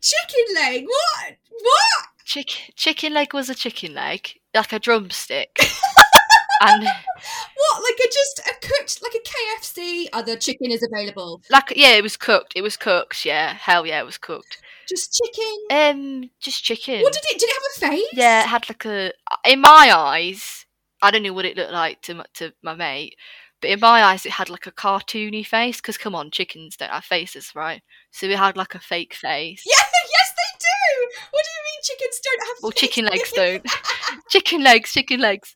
Chicken 0.03 0.55
leg. 0.55 0.85
What? 0.85 1.37
What? 1.49 2.07
chick- 2.25 2.73
chicken 2.75 3.13
leg 3.13 3.33
was 3.33 3.49
a 3.49 3.55
chicken 3.55 3.93
leg, 3.93 4.33
like 4.53 4.73
a 4.73 4.79
drumstick. 4.79 5.57
and 6.61 6.83
What? 6.83 7.83
Like 7.83 7.99
a 8.05 8.11
just 8.11 8.39
a 8.39 8.53
cooked 8.67 9.01
like 9.01 9.13
a 9.15 9.23
KFC? 9.61 10.07
Other 10.11 10.35
chicken 10.35 10.71
is 10.71 10.83
available. 10.83 11.41
like 11.49 11.73
yeah, 11.75 11.93
it 11.95 12.03
was 12.03 12.17
cooked. 12.17 12.53
It 12.55 12.61
was 12.61 12.75
cooked. 12.75 13.23
Yeah, 13.25 13.53
hell 13.53 13.85
yeah, 13.85 14.01
it 14.01 14.05
was 14.05 14.17
cooked. 14.17 14.61
Just 14.89 15.17
chicken. 15.17 15.57
Um, 15.71 16.29
just 16.41 16.63
chicken. 16.63 17.01
What 17.01 17.13
did 17.13 17.23
it? 17.25 17.39
Did 17.39 17.49
it 17.49 17.55
have 17.55 17.91
a 17.91 17.91
face? 17.95 18.09
Yeah, 18.13 18.43
it 18.43 18.47
had 18.47 18.69
like 18.69 18.85
a. 18.85 19.13
In 19.45 19.61
my 19.61 19.89
eyes, 19.95 20.65
I 21.01 21.11
don't 21.11 21.23
know 21.23 21.33
what 21.33 21.45
it 21.45 21.55
looked 21.55 21.71
like 21.71 22.01
to 22.03 22.15
my, 22.15 22.25
to 22.35 22.51
my 22.61 22.75
mate, 22.75 23.15
but 23.63 23.69
in 23.71 23.80
my 23.80 24.04
eyes, 24.04 24.26
it 24.26 24.34
had 24.34 24.49
like 24.49 24.67
a 24.67 24.71
cartoony 24.71 25.45
face. 25.45 25.78
Because 25.78 25.97
come 25.97 26.13
on, 26.13 26.30
chickens 26.32 26.76
don't 26.78 26.91
have 26.91 27.06
faces, 27.06 27.52
right? 27.56 27.82
So 28.12 28.28
it 28.28 28.38
had 28.38 28.58
like 28.58 28.76
a 28.76 28.80
fake 28.80 29.15
face. 29.15 29.63
Yeah. 29.65 29.73
Yes, 30.13 30.34
they 30.38 30.58
do. 30.60 31.08
What 31.32 31.43
do 31.43 31.49
you 31.49 31.63
mean 31.65 31.82
chickens 31.84 32.19
don't 32.23 32.47
have? 32.47 32.58
Well, 32.62 32.71
faces? 32.71 32.82
chicken 32.89 33.06
legs 33.06 33.32
don't. 33.36 33.65
chicken 34.30 34.63
legs, 34.63 34.91
chicken 34.93 35.19
legs. 35.21 35.56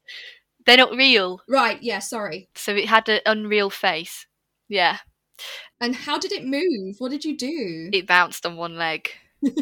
They're 0.65 0.77
not 0.77 0.91
real. 0.95 1.41
right. 1.49 1.77
Yeah. 1.83 1.99
Sorry. 1.99 2.49
So 2.55 2.73
it 2.73 2.85
had 2.87 3.07
an 3.09 3.19
unreal 3.25 3.69
face. 3.69 4.25
Yeah, 4.69 4.97
And 5.79 5.95
how 5.95 6.17
did 6.17 6.31
it 6.31 6.45
move? 6.45 6.95
What 6.99 7.11
did 7.11 7.23
you 7.25 7.37
do? 7.37 7.89
it 7.93 8.07
bounced 8.07 8.45
on 8.45 8.55
one 8.57 8.75
leg. 8.77 9.09
it 9.43 9.53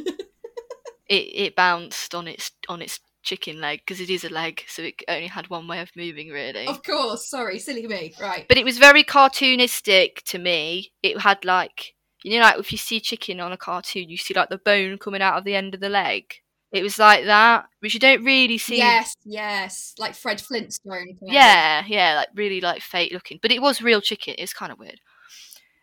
it 1.10 1.56
bounced 1.56 2.16
on 2.16 2.28
its 2.28 2.52
on 2.70 2.82
its 2.82 3.00
chicken 3.26 3.60
leg 3.60 3.82
because 3.86 4.00
it 4.00 4.10
is 4.10 4.24
a 4.24 4.30
leg, 4.30 4.64
so 4.68 4.84
it 4.84 5.04
only 5.08 5.28
had 5.28 5.50
one 5.50 5.68
way 5.68 5.82
of 5.82 5.92
moving 5.96 6.30
really. 6.30 6.68
of 6.68 6.84
course. 6.84 7.28
Sorry. 7.30 7.60
Silly 7.60 7.86
me. 7.88 8.14
Right. 8.22 8.46
But 8.48 8.58
it 8.58 8.66
was 8.66 8.78
very 8.78 9.04
cartoonistic 9.04 10.22
to 10.26 10.38
me. 10.38 10.94
It 11.04 11.20
had 11.20 11.44
like 11.44 11.96
you 12.24 12.40
know, 12.40 12.44
like 12.44 12.58
if 12.60 12.72
you 12.72 12.78
see 12.80 13.00
chicken 13.00 13.40
on 13.40 13.52
a 13.52 13.58
cartoon, 13.58 14.10
you 14.10 14.18
see 14.18 14.34
like 14.34 14.50
the 14.50 14.58
bone 14.58 14.98
coming 14.98 15.22
out 15.22 15.38
of 15.38 15.44
the 15.44 15.54
end 15.54 15.76
of 15.76 15.80
the 15.80 15.90
leg. 15.90 16.24
It 16.72 16.82
was 16.82 16.98
like 16.98 17.26
that, 17.26 17.66
which 17.82 17.94
you 17.94 18.00
don't 18.00 18.24
really 18.24 18.58
see. 18.58 18.78
Yes. 18.78 19.16
Yes. 19.24 19.94
Like 20.00 20.16
Fred 20.16 20.42
Flintstone. 20.42 21.12
of. 21.12 21.18
Yeah, 21.22 21.84
yeah, 21.88 22.16
like 22.16 22.30
really 22.34 22.62
like 22.62 22.82
fake 22.82 23.14
looking. 23.14 23.38
But 23.42 23.52
it 23.52 23.62
was 23.62 23.82
real 23.82 24.02
chicken. 24.02 24.36
It's 24.40 24.54
kind 24.54 24.72
of 24.72 24.80
weird. 24.80 25.00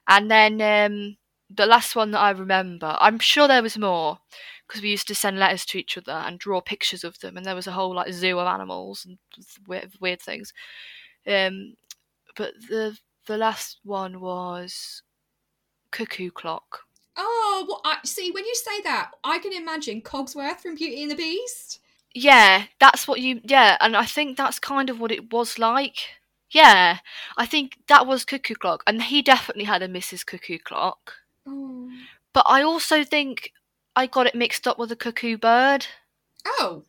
And 0.08 0.28
then 0.30 0.60
um, 0.60 1.16
the 1.48 1.66
last 1.66 1.94
one 1.94 2.10
that 2.10 2.18
I 2.20 2.30
remember, 2.30 2.96
I'm 3.00 3.20
sure 3.20 3.46
there 3.46 3.62
was 3.62 3.78
more 3.78 4.18
because 4.72 4.82
we 4.82 4.88
used 4.88 5.08
to 5.08 5.14
send 5.14 5.38
letters 5.38 5.66
to 5.66 5.78
each 5.78 5.98
other 5.98 6.12
and 6.12 6.38
draw 6.38 6.62
pictures 6.62 7.04
of 7.04 7.18
them, 7.18 7.36
and 7.36 7.44
there 7.44 7.54
was 7.54 7.66
a 7.66 7.72
whole 7.72 7.94
like 7.94 8.10
zoo 8.10 8.38
of 8.38 8.46
animals 8.46 9.04
and 9.04 9.18
weird, 9.68 9.92
weird 10.00 10.22
things. 10.22 10.54
Um, 11.26 11.74
but 12.36 12.54
the 12.70 12.96
the 13.26 13.36
last 13.36 13.80
one 13.84 14.18
was 14.18 15.02
cuckoo 15.90 16.30
clock. 16.30 16.80
Oh, 17.18 17.66
well, 17.68 17.82
I 17.84 17.98
see. 18.06 18.30
When 18.30 18.46
you 18.46 18.54
say 18.54 18.80
that, 18.84 19.10
I 19.22 19.38
can 19.40 19.52
imagine 19.52 20.00
Cogsworth 20.00 20.60
from 20.60 20.76
Beauty 20.76 21.02
and 21.02 21.10
the 21.10 21.16
Beast. 21.16 21.80
Yeah, 22.14 22.64
that's 22.80 23.06
what 23.06 23.20
you. 23.20 23.42
Yeah, 23.44 23.76
and 23.78 23.94
I 23.94 24.06
think 24.06 24.38
that's 24.38 24.58
kind 24.58 24.88
of 24.88 24.98
what 24.98 25.12
it 25.12 25.34
was 25.34 25.58
like. 25.58 25.98
Yeah, 26.50 27.00
I 27.36 27.44
think 27.44 27.76
that 27.88 28.06
was 28.06 28.24
cuckoo 28.24 28.54
clock, 28.54 28.82
and 28.86 29.02
he 29.02 29.20
definitely 29.20 29.64
had 29.64 29.82
a 29.82 29.88
Mrs. 29.88 30.24
Cuckoo 30.24 30.58
Clock. 30.58 31.12
Oh. 31.46 31.90
But 32.32 32.46
I 32.48 32.62
also 32.62 33.04
think 33.04 33.52
I 33.94 34.06
got 34.06 34.26
it 34.26 34.34
mixed 34.34 34.66
up 34.66 34.78
with 34.78 34.90
a 34.92 34.96
cuckoo 34.96 35.36
bird, 35.36 35.86
Oh. 36.46 36.84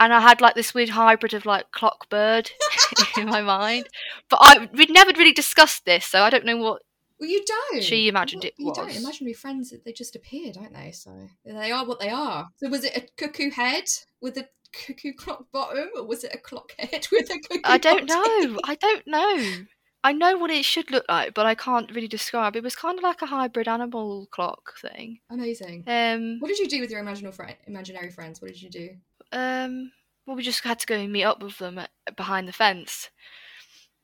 and 0.00 0.12
I 0.12 0.20
had 0.20 0.40
like 0.40 0.54
this 0.54 0.74
weird 0.74 0.90
hybrid 0.90 1.34
of 1.34 1.46
like 1.46 1.70
clock 1.70 2.08
bird 2.08 2.50
in 3.16 3.26
my 3.26 3.40
mind. 3.42 3.88
But 4.28 4.38
I 4.42 4.68
we'd 4.72 4.90
never 4.90 5.12
really 5.12 5.32
discussed 5.32 5.84
this, 5.84 6.04
so 6.06 6.22
I 6.22 6.30
don't 6.30 6.44
know 6.44 6.56
what. 6.56 6.82
Well, 7.20 7.30
you 7.30 7.44
don't. 7.46 7.84
She 7.84 8.08
imagined 8.08 8.44
it 8.44 8.54
You 8.58 8.72
don't. 8.74 8.86
was. 8.86 9.00
Imaginary 9.00 9.34
friends, 9.34 9.72
they 9.84 9.92
just 9.92 10.16
appear, 10.16 10.52
don't 10.52 10.74
they? 10.74 10.90
So 10.90 11.10
they 11.44 11.70
are 11.70 11.86
what 11.86 12.00
they 12.00 12.08
are. 12.10 12.48
So 12.56 12.68
was 12.68 12.82
it 12.84 12.96
a 12.96 13.06
cuckoo 13.16 13.50
head 13.52 13.84
with 14.20 14.36
a 14.36 14.48
cuckoo 14.72 15.12
clock 15.12 15.44
bottom, 15.52 15.90
or 15.94 16.04
was 16.04 16.24
it 16.24 16.34
a 16.34 16.38
clock 16.38 16.72
head 16.78 17.06
with 17.12 17.30
a 17.30 17.38
cuckoo? 17.38 17.60
I 17.62 17.78
don't 17.78 18.08
bottom? 18.08 18.54
know. 18.54 18.60
I 18.64 18.74
don't 18.74 19.06
know. 19.06 19.64
I 20.04 20.12
know 20.12 20.36
what 20.36 20.50
it 20.50 20.64
should 20.64 20.90
look 20.90 21.04
like, 21.08 21.32
but 21.34 21.46
I 21.46 21.54
can't 21.54 21.90
really 21.94 22.08
describe. 22.08 22.56
It 22.56 22.62
was 22.64 22.74
kind 22.74 22.98
of 22.98 23.04
like 23.04 23.22
a 23.22 23.26
hybrid 23.26 23.68
animal 23.68 24.26
clock 24.32 24.76
thing. 24.80 25.20
Amazing. 25.30 25.84
Um, 25.86 26.38
What 26.40 26.48
did 26.48 26.58
you 26.58 26.68
do 26.68 26.80
with 26.80 26.90
your 26.90 27.00
imaginary 27.00 27.32
friend, 27.32 27.56
imaginary 27.66 28.10
friends? 28.10 28.40
What 28.42 28.48
did 28.52 28.62
you 28.62 28.70
do? 28.70 28.90
um, 29.32 29.92
well, 30.26 30.36
we 30.36 30.42
just 30.42 30.62
had 30.62 30.78
to 30.80 30.86
go 30.86 30.94
and 30.96 31.12
meet 31.12 31.24
up 31.24 31.42
with 31.42 31.58
them 31.58 31.78
at, 31.78 31.90
behind 32.16 32.46
the 32.46 32.52
fence. 32.52 33.10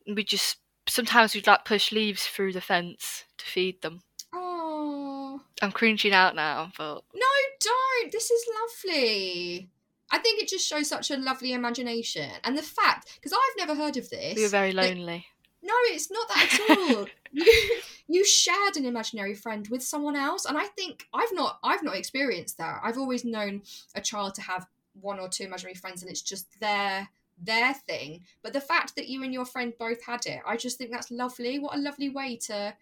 We 0.06 0.24
just 0.24 0.56
sometimes 0.88 1.34
we'd 1.34 1.46
like 1.46 1.64
push 1.64 1.92
leaves 1.92 2.26
through 2.26 2.52
the 2.54 2.60
fence 2.60 3.24
to 3.36 3.44
feed 3.44 3.82
them. 3.82 4.02
Oh 4.32 5.40
I'm 5.62 5.72
cringing 5.72 6.12
out 6.12 6.34
now, 6.34 6.72
but 6.78 7.02
no, 7.14 7.26
don't. 7.60 8.12
This 8.12 8.30
is 8.30 8.44
lovely. 8.62 9.68
I 10.10 10.18
think 10.18 10.40
it 10.42 10.48
just 10.48 10.66
shows 10.66 10.88
such 10.88 11.10
a 11.10 11.16
lovely 11.16 11.52
imagination, 11.52 12.30
and 12.44 12.56
the 12.56 12.62
fact 12.62 13.12
because 13.16 13.32
I've 13.32 13.66
never 13.66 13.74
heard 13.80 13.96
of 13.96 14.08
this. 14.10 14.36
we 14.36 14.42
were 14.42 14.48
very 14.48 14.72
lonely. 14.72 15.26
No, 15.68 15.74
it's 15.94 16.10
not 16.10 16.26
that 16.28 16.60
at 16.70 16.78
all. 16.78 17.06
you, 17.32 17.80
you 18.08 18.24
shared 18.24 18.76
an 18.76 18.86
imaginary 18.86 19.34
friend 19.34 19.68
with 19.68 19.82
someone 19.82 20.16
else, 20.16 20.46
and 20.46 20.56
I 20.56 20.64
think 20.64 21.06
I've 21.12 21.32
not 21.32 21.58
I've 21.62 21.82
not 21.82 21.94
experienced 21.96 22.56
that. 22.58 22.80
I've 22.82 22.96
always 22.98 23.22
known 23.24 23.62
a 23.94 24.00
child 24.00 24.34
to 24.36 24.42
have 24.42 24.66
one 25.00 25.20
or 25.20 25.28
two 25.28 25.44
imaginary 25.44 25.74
friends, 25.74 26.00
and 26.02 26.10
it's 26.10 26.22
just 26.22 26.46
their 26.60 27.08
their 27.40 27.74
thing. 27.74 28.22
But 28.42 28.52
the 28.54 28.60
fact 28.60 28.96
that 28.96 29.08
you 29.08 29.22
and 29.24 29.32
your 29.34 29.44
friend 29.44 29.72
both 29.78 30.02
had 30.04 30.24
it, 30.26 30.40
I 30.46 30.56
just 30.56 30.78
think 30.78 30.90
that's 30.90 31.10
lovely. 31.10 31.58
What 31.58 31.76
a 31.76 31.78
lovely 31.78 32.08
way 32.08 32.36
to 32.46 32.74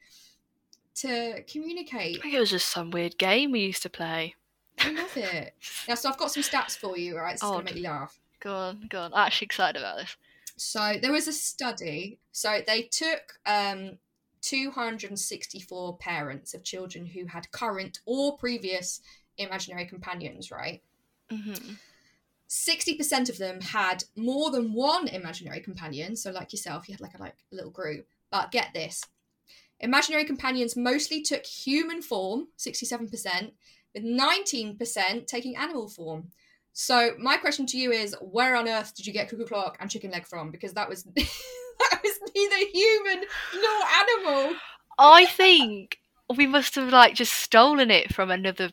to 1.03 1.43
communicate. 1.51 2.19
I 2.19 2.23
think 2.23 2.35
it 2.35 2.41
was 2.41 2.51
just 2.51 2.69
some 2.69 2.91
weird 2.91 3.19
game 3.19 3.53
we 3.53 3.61
used 3.61 3.83
to 3.83 3.91
play. 3.91 4.35
Oh, 4.81 4.85
I 4.89 4.93
love 4.93 5.17
it. 5.17 5.55
Now, 5.89 5.95
so 5.95 6.09
I've 6.09 6.19
got 6.19 6.31
some 6.31 6.43
stats 6.43 6.77
for 6.77 6.97
you. 6.97 7.17
All 7.17 7.23
right, 7.23 7.39
Oh, 7.43 7.53
gonna 7.53 7.65
make 7.65 7.77
you 7.77 7.83
laugh. 7.83 8.19
Go 8.41 8.55
on, 8.55 8.87
go 8.89 9.01
on. 9.01 9.13
I'm 9.13 9.27
actually 9.27 9.47
excited 9.47 9.81
about 9.81 9.99
this. 9.99 10.17
So 10.57 10.95
there 11.01 11.13
was 11.13 11.29
a 11.29 11.33
study. 11.33 12.19
So 12.33 12.61
they 12.67 12.83
took 12.83 13.35
um, 13.45 13.99
264 14.43 15.99
parents 15.99 16.55
of 16.55 16.65
children 16.65 17.07
who 17.07 17.27
had 17.27 17.51
current 17.51 18.01
or 18.07 18.37
previous 18.39 19.01
imaginary 19.39 19.87
companions, 19.87 20.51
right? 20.51 20.83
Mm-hmm. 21.31 21.75
60% 22.49 23.29
of 23.29 23.39
them 23.39 23.61
had 23.61 24.05
more 24.15 24.51
than 24.51 24.73
one 24.73 25.09
imaginary 25.09 25.61
companion. 25.61 26.15
So, 26.15 26.31
like 26.31 26.53
yourself, 26.53 26.89
you 26.89 26.95
had 26.95 27.01
like 27.01 27.15
a, 27.15 27.21
like 27.21 27.37
a 27.53 27.55
little 27.55 27.73
group. 27.73 28.07
But 28.31 28.53
get 28.53 28.69
this 28.73 29.03
imaginary 29.81 30.25
companions 30.25 30.77
mostly 30.77 31.23
took 31.23 31.45
human 31.45 32.03
form, 32.03 32.49
67%, 32.59 33.53
with 33.95 34.05
19% 34.05 35.27
taking 35.27 35.57
animal 35.57 35.89
form. 35.89 36.31
So, 36.79 37.13
my 37.19 37.39
question 37.39 37.65
to 37.69 37.79
you 37.79 37.91
is 37.91 38.15
where 38.21 38.55
on 38.55 38.69
earth 38.69 38.95
did 38.95 39.07
you 39.07 39.13
get 39.15 39.31
cuckoo 39.31 39.47
clock 39.47 39.79
and 39.81 39.91
chicken 39.91 40.11
leg 40.11 40.27
from? 40.27 40.51
Because 40.51 40.75
that 40.75 40.87
was. 40.87 41.05
that 41.15 42.01
was 42.05 42.21
neither 42.35 42.71
human 42.71 43.25
nor 43.55 44.27
animal. 44.29 44.57
I 44.99 45.25
think 45.25 45.97
we 46.37 46.47
must 46.47 46.75
have 46.75 46.93
like 46.93 47.15
just 47.15 47.33
stolen 47.33 47.91
it 47.91 48.15
from 48.15 48.31
another. 48.31 48.73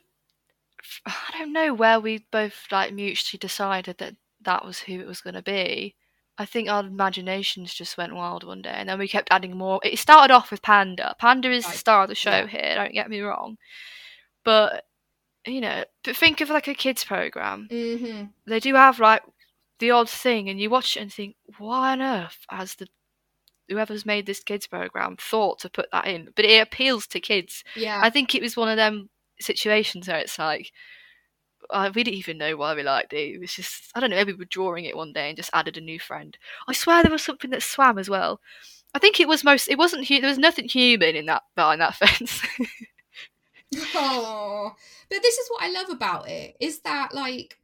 I 1.06 1.38
don't 1.38 1.54
know 1.54 1.72
where 1.72 1.98
we 1.98 2.26
both 2.30 2.66
like 2.70 2.92
mutually 2.92 3.38
decided 3.38 3.96
that 3.96 4.16
that 4.42 4.66
was 4.66 4.80
who 4.80 5.00
it 5.00 5.06
was 5.06 5.22
going 5.22 5.32
to 5.34 5.42
be. 5.42 5.94
I 6.36 6.44
think 6.44 6.68
our 6.68 6.84
imaginations 6.84 7.72
just 7.72 7.96
went 7.96 8.14
wild 8.14 8.44
one 8.44 8.60
day, 8.60 8.74
and 8.76 8.86
then 8.86 8.98
we 8.98 9.08
kept 9.08 9.28
adding 9.30 9.56
more. 9.56 9.80
It 9.82 9.98
started 9.98 10.30
off 10.30 10.50
with 10.50 10.60
Panda. 10.60 11.16
Panda 11.18 11.50
is 11.50 11.64
the 11.64 11.72
star 11.72 12.02
of 12.02 12.10
the 12.10 12.14
show 12.14 12.30
Yeah. 12.30 12.46
here. 12.48 12.74
Don't 12.74 12.92
get 12.92 13.08
me 13.08 13.20
wrong, 13.22 13.56
but 14.44 14.84
you 15.46 15.60
know, 15.60 15.84
but 16.02 16.16
think 16.16 16.40
of 16.40 16.50
like 16.50 16.68
a 16.68 16.74
kids 16.74 17.04
program. 17.04 17.68
Mm-hmm. 17.70 18.24
They 18.46 18.60
do 18.60 18.74
have 18.74 18.98
like 18.98 19.22
the 19.78 19.90
odd 19.90 20.08
thing, 20.08 20.48
and 20.48 20.60
you 20.60 20.70
watch 20.70 20.96
it 20.96 21.00
and 21.00 21.12
think, 21.12 21.36
why 21.58 21.92
on 21.92 22.02
earth 22.02 22.38
has 22.48 22.74
the 22.74 22.86
whoever's 23.68 24.04
made 24.04 24.26
this 24.26 24.42
kids 24.42 24.66
program 24.66 25.16
thought 25.16 25.58
to 25.60 25.70
put 25.70 25.86
that 25.92 26.06
in? 26.06 26.28
But 26.34 26.44
it 26.44 26.60
appeals 26.60 27.06
to 27.08 27.20
kids. 27.20 27.64
Yeah. 27.76 28.00
I 28.02 28.10
think 28.10 28.34
it 28.34 28.42
was 28.42 28.56
one 28.56 28.68
of 28.68 28.76
them 28.76 29.08
situations 29.40 30.08
where 30.08 30.18
it's 30.18 30.38
like, 30.38 30.70
uh, 31.70 31.90
we 31.94 32.04
didn't 32.04 32.18
even 32.18 32.38
know 32.38 32.56
why 32.56 32.74
we 32.74 32.82
liked 32.82 33.12
it. 33.12 33.34
It 33.34 33.40
was 33.40 33.54
just, 33.54 33.90
I 33.94 34.00
don't 34.00 34.10
know, 34.10 34.16
maybe 34.16 34.32
we 34.32 34.38
were 34.38 34.44
drawing 34.46 34.84
it 34.84 34.96
one 34.96 35.12
day 35.12 35.28
and 35.28 35.36
just 35.36 35.50
added 35.52 35.76
a 35.76 35.80
new 35.80 35.98
friend. 35.98 36.36
I 36.68 36.72
swear 36.72 37.02
there 37.02 37.12
was 37.12 37.22
something 37.22 37.50
that 37.50 37.62
swam 37.62 37.98
as 37.98 38.10
well. 38.10 38.40
I 38.94 38.98
think 38.98 39.18
it 39.18 39.28
was 39.28 39.42
most, 39.42 39.68
it 39.68 39.78
wasn't, 39.78 40.08
there 40.08 40.20
was 40.22 40.38
nothing 40.38 40.68
human 40.68 41.16
in 41.16 41.26
that, 41.26 41.42
behind 41.56 41.80
that 41.80 41.94
fence. 41.96 42.42
Oh, 43.96 44.72
but 45.10 45.22
this 45.22 45.38
is 45.38 45.48
what 45.48 45.62
I 45.62 45.70
love 45.70 45.90
about 45.90 46.28
it 46.28 46.56
is 46.60 46.80
that 46.80 47.14
like 47.14 47.58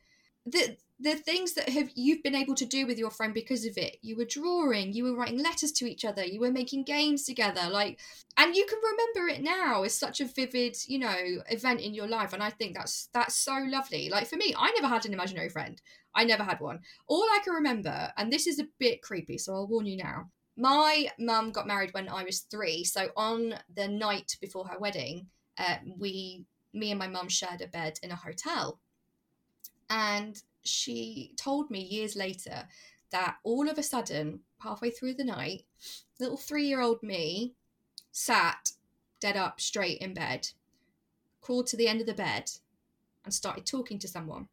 the 0.47 0.77
the 1.03 1.15
things 1.15 1.55
that 1.55 1.69
have 1.71 1.91
you've 1.95 2.23
been 2.23 2.35
able 2.35 2.55
to 2.55 2.67
do 2.67 2.87
with 2.87 2.99
your 2.99 3.11
friend 3.11 3.33
because 3.33 3.65
of 3.65 3.79
it. 3.79 3.97
You 4.03 4.17
were 4.17 4.27
drawing, 4.27 4.93
you 4.93 5.05
were 5.05 5.17
writing 5.17 5.43
letters 5.43 5.73
to 5.73 5.91
each 5.91 6.05
other, 6.05 6.25
you 6.25 6.41
were 6.41 6.51
making 6.51 6.85
games 6.85 7.25
together, 7.25 7.71
like, 7.71 7.99
and 8.37 8.55
you 8.55 8.67
can 8.67 8.79
remember 8.79 9.33
it 9.33 9.43
now 9.43 9.83
as 9.83 9.99
such 9.99 10.21
a 10.21 10.27
vivid, 10.27 10.77
you 10.87 10.99
know, 10.99 11.43
event 11.49 11.81
in 11.81 11.95
your 11.95 12.07
life. 12.07 12.35
And 12.35 12.43
I 12.43 12.51
think 12.51 12.77
that's 12.77 13.09
that's 13.15 13.35
so 13.35 13.65
lovely. 13.67 14.11
Like 14.11 14.29
for 14.29 14.37
me, 14.37 14.55
I 14.57 14.71
never 14.73 14.89
had 14.89 15.07
an 15.07 15.15
imaginary 15.15 15.49
friend. 15.49 15.81
I 16.15 16.25
never 16.25 16.45
had 16.45 16.61
one. 16.61 16.81
All 17.07 17.25
I 17.25 17.41
can 17.43 17.55
remember, 17.55 18.13
and 18.17 18.31
this 18.31 18.47
is 18.47 18.59
a 18.59 18.69
bit 18.79 19.01
creepy, 19.01 19.39
so 19.39 19.55
I'll 19.55 19.69
warn 19.69 19.87
you 19.87 19.97
now. 19.97 20.31
My 20.57 21.09
mum 21.19 21.53
got 21.53 21.67
married 21.67 21.95
when 21.95 22.09
I 22.09 22.25
was 22.25 22.41
three, 22.41 22.85
so 22.85 23.09
on 23.17 23.55
the 23.75 23.89
night 23.89 24.37
before 24.41 24.67
her 24.67 24.79
wedding, 24.79 25.29
uh, 25.61 25.77
we 25.99 26.45
me 26.73 26.91
and 26.91 26.99
my 26.99 27.07
mum 27.07 27.29
shared 27.29 27.61
a 27.61 27.67
bed 27.67 27.99
in 28.03 28.11
a 28.11 28.17
hotel. 28.17 28.81
And 29.89 30.41
she 30.63 31.35
told 31.37 31.71
me 31.71 31.81
years 31.81 32.17
later 32.17 32.69
that 33.11 33.37
all 33.45 33.69
of 33.69 33.79
a 33.79 33.83
sudden 33.83 34.41
halfway 34.61 34.91
through 34.91 35.15
the 35.15 35.25
night 35.25 35.65
little 36.21 36.37
three-year-old 36.37 37.03
me 37.03 37.55
sat 38.13 38.73
dead 39.21 39.37
up 39.37 39.61
straight 39.61 39.99
in 39.99 40.15
bed 40.15 40.49
crawled 41.41 41.67
to 41.67 41.77
the 41.77 41.89
end 41.89 42.01
of 42.01 42.07
the 42.07 42.15
bed 42.15 42.51
and 43.25 43.35
started 43.35 43.67
talking 43.67 43.99
to 43.99 44.09
someone. 44.09 44.49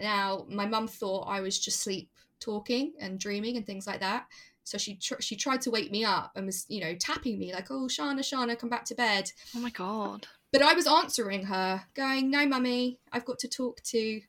Now 0.00 0.46
my 0.48 0.66
mum 0.66 0.88
thought 0.88 1.28
i 1.28 1.40
was 1.40 1.58
just 1.58 1.80
sleep 1.80 2.08
talking 2.40 2.92
and 2.98 3.20
dreaming 3.20 3.56
and 3.56 3.66
things 3.66 3.86
like 3.86 4.00
that 4.00 4.26
so 4.64 4.78
she 4.78 4.94
tr- 4.96 5.20
she 5.20 5.36
tried 5.36 5.60
to 5.62 5.70
wake 5.70 5.90
me 5.90 6.04
up 6.04 6.32
and 6.36 6.46
was 6.46 6.66
you 6.68 6.80
know 6.80 6.94
tapping 6.94 7.38
me 7.38 7.52
like 7.52 7.70
oh 7.70 7.86
shana 7.86 8.20
shana 8.20 8.58
come 8.58 8.70
back 8.70 8.84
to 8.84 8.94
bed 8.94 9.30
oh 9.56 9.60
my 9.60 9.70
god. 9.70 10.26
but 10.52 10.62
I 10.62 10.74
was 10.74 10.86
answering 10.86 11.44
her, 11.46 11.84
going, 11.94 12.30
"No, 12.30 12.46
mummy, 12.46 12.98
I've 13.10 13.24
got 13.24 13.38
to 13.40 13.48
talk 13.48 13.82
to 13.84 14.20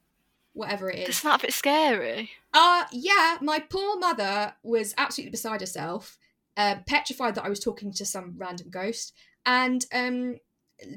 whatever 0.54 0.89
it 0.89 1.00
is." 1.00 1.10
Isn't 1.10 1.30
that 1.30 1.39
a 1.41 1.48
bit 1.48 1.54
scary? 1.54 2.32
Uh 2.54 2.86
yeah, 2.91 3.38
my 3.41 3.60
poor 3.60 3.98
mother 4.00 4.54
was 4.63 4.93
absolutely 4.98 5.32
beside 5.32 5.62
herself, 5.62 6.17
uh, 6.58 6.76
petrified 6.88 7.36
that 7.36 7.46
I 7.46 7.50
was 7.50 7.60
talking 7.60 7.91
to 7.93 8.06
some 8.06 8.36
random 8.38 8.69
ghost, 8.69 9.13
and 9.46 9.86
um, 9.93 10.38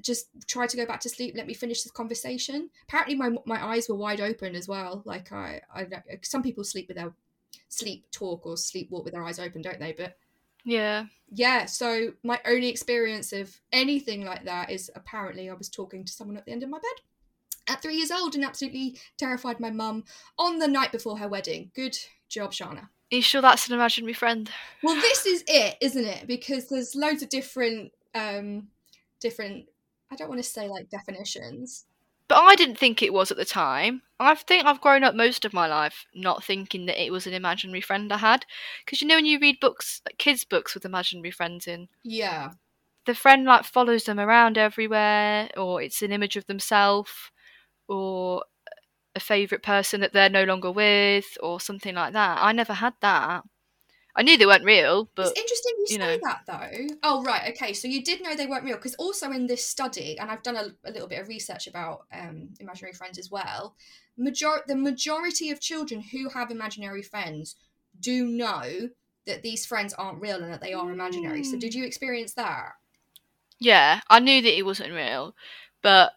just 0.01 0.29
tried 0.47 0.69
to 0.71 0.77
go 0.77 0.87
back 0.87 1.01
to 1.01 1.09
sleep. 1.09 1.35
Let 1.37 1.47
me 1.47 1.55
finish 1.55 1.83
this 1.83 1.93
conversation. 1.93 2.71
Apparently, 2.89 3.15
my 3.15 3.31
my 3.45 3.65
eyes 3.65 3.89
were 3.89 3.97
wide 3.97 4.21
open 4.21 4.55
as 4.55 4.69
well. 4.69 5.03
Like 5.05 5.33
I, 5.33 5.63
I 5.75 5.87
some 6.23 6.43
people 6.43 6.65
sleep 6.65 6.89
with 6.89 6.97
their 6.97 7.13
sleep 7.69 8.11
talk 8.11 8.47
or 8.47 8.55
sleepwalk 8.55 9.05
with 9.05 9.13
their 9.13 9.25
eyes 9.25 9.39
open, 9.39 9.63
don't 9.63 9.81
they? 9.81 9.93
But 9.93 10.17
Yeah. 10.65 11.07
yeah, 11.31 11.67
so 11.67 12.13
my 12.23 12.41
only 12.47 12.69
experience 12.69 13.33
of 13.33 13.59
anything 13.73 14.25
like 14.25 14.45
that 14.45 14.71
is 14.71 14.91
apparently 14.95 15.49
I 15.51 15.55
was 15.55 15.69
talking 15.69 16.05
to 16.05 16.13
someone 16.13 16.37
at 16.37 16.45
the 16.47 16.53
end 16.53 16.63
of 16.63 16.69
my 16.69 16.79
bed 16.79 17.03
at 17.69 17.83
three 17.83 17.97
years 17.97 18.11
old 18.11 18.35
and 18.35 18.45
absolutely 18.45 18.99
terrified 19.19 19.59
my 19.61 19.71
mum 19.71 20.05
on 20.39 20.59
the 20.59 20.69
night 20.69 20.93
before 20.93 21.19
her 21.19 21.29
wedding. 21.29 21.71
Good 21.75 21.99
job, 22.29 22.53
Shána. 22.53 22.83
Are 23.13 23.17
you 23.17 23.23
sure 23.23 23.41
that's 23.41 23.69
an 23.69 23.75
imaginary 23.75 24.13
friend? 24.15 24.51
Well, 24.83 25.01
this 25.01 25.27
is 25.27 25.45
it, 25.49 25.77
isn't 25.81 26.05
it? 26.05 26.27
Because 26.27 26.69
there's 26.69 26.95
loads 26.95 27.23
of 27.23 27.29
different, 27.29 27.93
um, 28.15 28.69
different. 29.21 29.67
I 30.11 30.17
don't 30.17 30.29
want 30.29 30.43
to 30.43 30.49
say 30.49 30.69
like 30.69 30.91
definitions. 30.91 31.87
But 32.29 32.39
I 32.39 32.57
didn't 32.57 32.79
think 32.79 33.03
it 33.03 33.13
was 33.13 33.31
at 33.31 33.37
the 33.37 33.45
time. 33.45 34.03
I 34.19 34.35
think 34.35 34.65
I've 34.65 34.81
grown 34.81 35.05
up 35.05 35.15
most 35.15 35.45
of 35.45 35.53
my 35.53 35.67
life 35.67 36.07
not 36.15 36.43
thinking 36.43 36.87
that 36.87 37.03
it 37.03 37.13
was 37.13 37.27
an 37.27 37.35
imaginary 37.35 37.81
friend 37.81 38.13
I 38.13 38.19
had. 38.19 38.45
Because 38.85 39.01
you 39.01 39.09
know, 39.09 39.17
when 39.17 39.27
you 39.27 39.39
read 39.39 39.61
books, 39.61 40.01
like 40.07 40.19
kids' 40.19 40.45
books 40.45 40.75
with 40.75 40.85
imaginary 40.85 41.31
friends 41.31 41.67
in, 41.67 41.89
Yeah, 42.03 42.53
the 43.07 43.15
friend 43.15 43.45
like 43.45 43.65
follows 43.65 44.05
them 44.05 44.19
around 44.21 44.59
everywhere, 44.59 45.51
or 45.57 45.81
it's 45.83 46.03
an 46.03 46.13
image 46.13 46.37
of 46.37 46.47
themselves, 46.47 47.13
or 47.89 48.45
a 49.15 49.21
favourite 49.21 49.63
person 49.63 50.01
that 50.01 50.13
they're 50.13 50.29
no 50.31 50.45
longer 50.45 50.71
with, 50.73 51.39
or 51.43 51.61
something 51.61 51.95
like 51.95 52.13
that. 52.15 52.39
I 52.43 52.53
never 52.53 52.75
had 52.75 52.95
that. 53.03 53.45
I 54.17 54.23
knew 54.23 54.39
they 54.39 54.47
weren't 54.47 54.65
real, 54.65 55.09
but 55.15 55.27
it's 55.27 55.39
interesting 55.39 55.73
you, 55.79 55.87
you 55.91 55.99
say 55.99 55.99
know. 55.99 56.19
that 56.23 56.41
though. 56.47 56.95
Oh 57.03 57.23
right, 57.23 57.53
okay. 57.55 57.73
So 57.73 57.87
you 57.87 58.03
did 58.03 58.23
know 58.23 58.35
they 58.35 58.47
weren't 58.47 58.65
real 58.65 58.77
because 58.77 58.95
also 58.95 59.31
in 59.31 59.47
this 59.47 59.65
study, 59.67 60.19
and 60.19 60.31
I've 60.31 60.43
done 60.43 60.57
a, 60.57 60.69
a 60.89 60.91
little 60.91 61.09
bit 61.09 61.21
of 61.21 61.29
research 61.29 61.67
about 61.67 62.07
um, 62.13 62.49
imaginary 62.59 62.95
friends 62.95 63.19
as 63.19 63.31
well. 63.31 63.75
Major 64.17 64.63
the 64.67 64.77
majority 64.77 65.51
of 65.51 65.61
children 65.61 66.01
who 66.01 66.31
have 66.31 66.51
imaginary 66.51 67.03
friends 67.03 67.57
do 68.01 68.25
know 68.27 68.89
that 69.27 69.43
these 69.43 69.67
friends 69.67 69.93
aren't 69.95 70.21
real 70.21 70.43
and 70.43 70.53
that 70.53 70.63
they 70.63 70.73
are 70.73 70.91
imaginary. 70.91 71.43
So 71.45 71.57
Mm. 71.57 71.61
did 71.61 71.75
you 71.75 71.85
experience 71.85 72.33
that? 72.35 72.73
yeah, 73.59 74.01
I 74.09 74.21
knew 74.21 74.43
that 74.43 74.59
it 74.59 74.65
wasn't 74.65 74.93
real, 74.93 75.35
but 75.83 76.13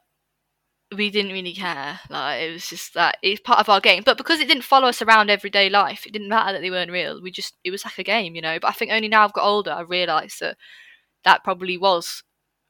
we 0.95 1.09
didn't 1.09 1.31
really 1.33 1.53
care. 1.53 1.99
Like 2.09 2.41
it 2.41 2.51
was 2.51 2.67
just 2.67 2.93
that 2.95 3.17
it's 3.21 3.41
part 3.41 3.59
of 3.59 3.69
our 3.69 3.79
game. 3.79 4.03
But 4.05 4.17
because 4.17 4.39
it 4.39 4.47
didn't 4.47 4.63
follow 4.63 4.87
us 4.87 5.01
around 5.01 5.29
everyday 5.29 5.69
life, 5.69 6.05
it 6.05 6.13
didn't 6.13 6.29
matter 6.29 6.53
that 6.53 6.61
they 6.61 6.71
weren't 6.71 6.91
real. 6.91 7.21
We 7.21 7.31
just 7.31 7.55
it 7.63 7.71
was 7.71 7.85
like 7.85 7.99
a 7.99 8.03
game, 8.03 8.35
you 8.35 8.41
know. 8.41 8.57
But 8.59 8.69
I 8.69 8.73
think 8.73 8.91
only 8.91 9.07
now 9.07 9.23
I've 9.23 9.33
got 9.33 9.45
older, 9.45 9.71
I 9.71 9.81
realised 9.81 10.39
that 10.39 10.57
that 11.23 11.43
probably 11.43 11.77
was 11.77 12.23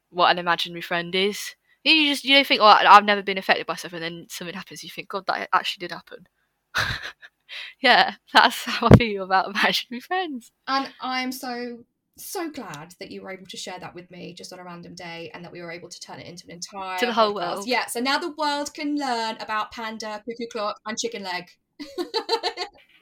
what 0.09 0.31
an 0.31 0.39
imaginary 0.39 0.81
friend 0.81 1.13
is. 1.15 1.55
You 1.83 2.09
just 2.09 2.25
you 2.25 2.35
don't 2.35 2.45
think, 2.45 2.61
oh, 2.61 2.65
I've 2.65 3.05
never 3.05 3.23
been 3.23 3.37
affected 3.37 3.65
by 3.65 3.75
something, 3.75 4.03
and 4.03 4.19
then 4.19 4.27
something 4.29 4.55
happens. 4.55 4.83
You 4.83 4.89
think, 4.89 5.09
God, 5.09 5.25
that 5.27 5.49
actually 5.53 5.87
did 5.87 5.93
happen. 5.93 6.27
yeah, 7.81 8.15
that's 8.33 8.63
how 8.65 8.87
I 8.87 8.97
feel 8.97 9.23
about 9.23 9.47
imaginary 9.47 10.01
friends. 10.01 10.51
And 10.67 10.91
I'm 11.01 11.31
so 11.31 11.85
so 12.19 12.51
glad 12.51 12.93
that 12.99 13.11
you 13.11 13.21
were 13.21 13.31
able 13.31 13.45
to 13.47 13.57
share 13.57 13.79
that 13.79 13.95
with 13.95 14.11
me 14.11 14.33
just 14.33 14.53
on 14.53 14.59
a 14.59 14.63
random 14.63 14.93
day 14.95 15.31
and 15.33 15.43
that 15.43 15.51
we 15.51 15.61
were 15.61 15.71
able 15.71 15.89
to 15.89 15.99
turn 15.99 16.19
it 16.19 16.27
into 16.27 16.45
an 16.47 16.51
entire 16.53 16.99
To 16.99 17.05
the 17.07 17.13
whole 17.13 17.33
podcast. 17.33 17.55
world. 17.55 17.67
Yeah, 17.67 17.85
so 17.87 17.99
now 17.99 18.17
the 18.19 18.31
world 18.37 18.73
can 18.73 18.95
learn 18.95 19.37
about 19.39 19.71
panda, 19.71 20.21
cuckoo 20.25 20.47
clock, 20.51 20.79
and 20.85 20.97
chicken 20.97 21.23
leg. 21.23 21.49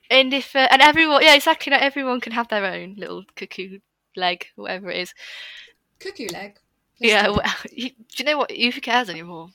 And 0.10 0.34
if 0.34 0.56
uh, 0.56 0.68
and 0.72 0.82
everyone, 0.82 1.22
yeah, 1.22 1.36
exactly. 1.36 1.70
Not 1.70 1.82
everyone 1.82 2.22
can 2.22 2.32
have 2.32 2.48
their 2.48 2.66
own 2.66 2.96
little 2.98 3.26
cuckoo 3.36 3.80
leg, 4.16 4.46
whatever 4.56 4.90
it 4.90 4.98
is. 5.02 5.14
cuckoo 6.00 6.28
leg. 6.32 6.60
Let's 7.02 7.12
yeah. 7.12 7.26
do 7.28 7.34
Well, 7.34 7.54
you, 7.72 7.90
do 7.90 7.96
you 8.16 8.26
know 8.26 8.38
what? 8.38 8.52
Who 8.52 8.72
cares 8.80 9.10
anymore? 9.10 9.50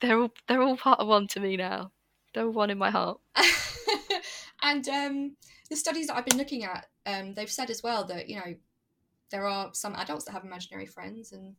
They're 0.00 0.18
all 0.18 0.30
they're 0.48 0.62
all 0.62 0.76
part 0.78 1.00
of 1.00 1.08
one 1.08 1.26
to 1.28 1.40
me 1.40 1.56
now. 1.58 1.90
They're 2.32 2.46
all 2.46 2.52
one 2.52 2.70
in 2.70 2.78
my 2.78 2.90
heart. 2.90 3.20
and 4.62 4.88
um, 4.88 5.36
the 5.68 5.76
studies 5.76 6.06
that 6.06 6.16
I've 6.16 6.26
been 6.26 6.38
looking 6.38 6.64
at, 6.64 6.86
um, 7.04 7.34
they've 7.34 7.50
said 7.50 7.68
as 7.68 7.82
well 7.82 8.04
that 8.06 8.28
you 8.30 8.36
know 8.36 8.54
there 9.34 9.48
are 9.48 9.70
some 9.72 9.96
adults 9.96 10.24
that 10.26 10.30
have 10.30 10.44
imaginary 10.44 10.86
friends, 10.86 11.32
and 11.32 11.56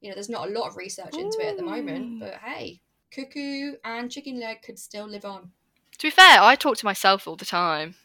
you 0.00 0.08
know 0.08 0.14
there's 0.14 0.28
not 0.28 0.48
a 0.48 0.52
lot 0.52 0.68
of 0.68 0.76
research 0.76 1.14
into 1.18 1.40
it 1.40 1.48
at 1.48 1.56
the 1.56 1.64
moment. 1.64 2.20
But 2.20 2.34
hey, 2.34 2.80
cuckoo 3.10 3.72
and 3.84 4.08
chicken 4.08 4.38
leg 4.38 4.62
could 4.62 4.78
still 4.78 5.08
live 5.08 5.24
on. 5.24 5.50
To 5.98 6.06
be 6.06 6.10
fair, 6.10 6.40
I 6.40 6.54
talk 6.54 6.76
to 6.76 6.84
myself 6.84 7.26
all 7.26 7.34
the 7.34 7.44
time. 7.44 7.96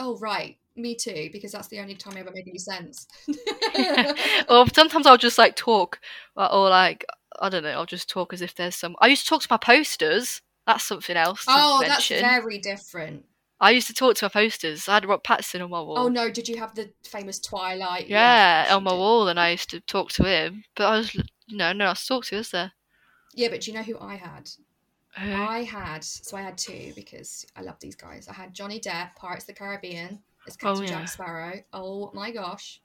Oh 0.00 0.18
right, 0.18 0.56
me 0.74 0.96
too, 0.96 1.30
because 1.32 1.52
that's 1.52 1.68
the 1.68 1.78
only 1.78 1.94
time 1.94 2.14
I 2.16 2.20
ever 2.20 2.32
made 2.34 2.48
any 2.48 2.58
sense. 2.58 3.06
or 4.48 4.66
sometimes 4.74 5.06
I'll 5.06 5.16
just 5.16 5.38
like 5.38 5.54
talk, 5.54 6.00
or, 6.34 6.52
or 6.52 6.68
like 6.68 7.04
I 7.40 7.48
don't 7.48 7.62
know, 7.62 7.70
I'll 7.70 7.86
just 7.86 8.10
talk 8.10 8.32
as 8.32 8.42
if 8.42 8.56
there's 8.56 8.74
some. 8.74 8.96
I 9.00 9.06
used 9.06 9.22
to 9.22 9.28
talk 9.28 9.42
to 9.42 9.48
my 9.48 9.58
posters. 9.58 10.42
That's 10.66 10.82
something 10.82 11.16
else. 11.16 11.44
Oh, 11.46 11.78
mention. 11.82 12.20
that's 12.20 12.42
very 12.42 12.58
different. 12.58 13.26
I 13.60 13.70
used 13.70 13.86
to 13.86 13.94
talk 13.94 14.16
to 14.16 14.24
my 14.26 14.28
posters. 14.28 14.88
I 14.88 14.94
had 14.94 15.06
Rob 15.06 15.22
Pattinson 15.24 15.62
on 15.64 15.70
my 15.70 15.80
wall. 15.80 15.98
Oh 15.98 16.08
no, 16.08 16.30
did 16.30 16.48
you 16.48 16.58
have 16.58 16.74
the 16.74 16.90
famous 17.04 17.38
Twilight? 17.38 18.06
Yeah, 18.08 18.64
course 18.64 18.76
on 18.76 18.84
my 18.84 18.90
did. 18.90 18.98
wall, 18.98 19.28
and 19.28 19.40
I 19.40 19.50
used 19.50 19.70
to 19.70 19.80
talk 19.80 20.10
to 20.12 20.24
him. 20.24 20.64
But 20.74 20.84
I 20.86 20.96
was, 20.98 21.14
you 21.14 21.22
know, 21.56 21.72
no, 21.72 21.86
I 21.86 21.88
was 21.90 22.00
to 22.02 22.06
talk 22.08 22.24
to, 22.26 22.36
is 22.36 22.50
there? 22.50 22.72
Yeah, 23.34 23.48
but 23.48 23.62
do 23.62 23.70
you 23.70 23.76
know 23.76 23.82
who 23.82 23.98
I 23.98 24.16
had? 24.16 24.50
Who? 25.18 25.32
I 25.32 25.62
had 25.64 26.04
so 26.04 26.36
I 26.36 26.42
had 26.42 26.58
two 26.58 26.92
because 26.94 27.46
I 27.56 27.62
love 27.62 27.76
these 27.80 27.94
guys. 27.96 28.28
I 28.28 28.34
had 28.34 28.52
Johnny 28.52 28.78
Depp, 28.78 29.16
Pirates 29.16 29.44
of 29.44 29.48
the 29.48 29.52
Caribbean, 29.54 30.20
as 30.46 30.56
Captain 30.56 30.82
Oh, 30.82 30.82
yeah. 30.82 30.90
Jack 30.98 31.08
Sparrow. 31.08 31.60
Oh 31.72 32.10
my 32.12 32.30
gosh! 32.30 32.80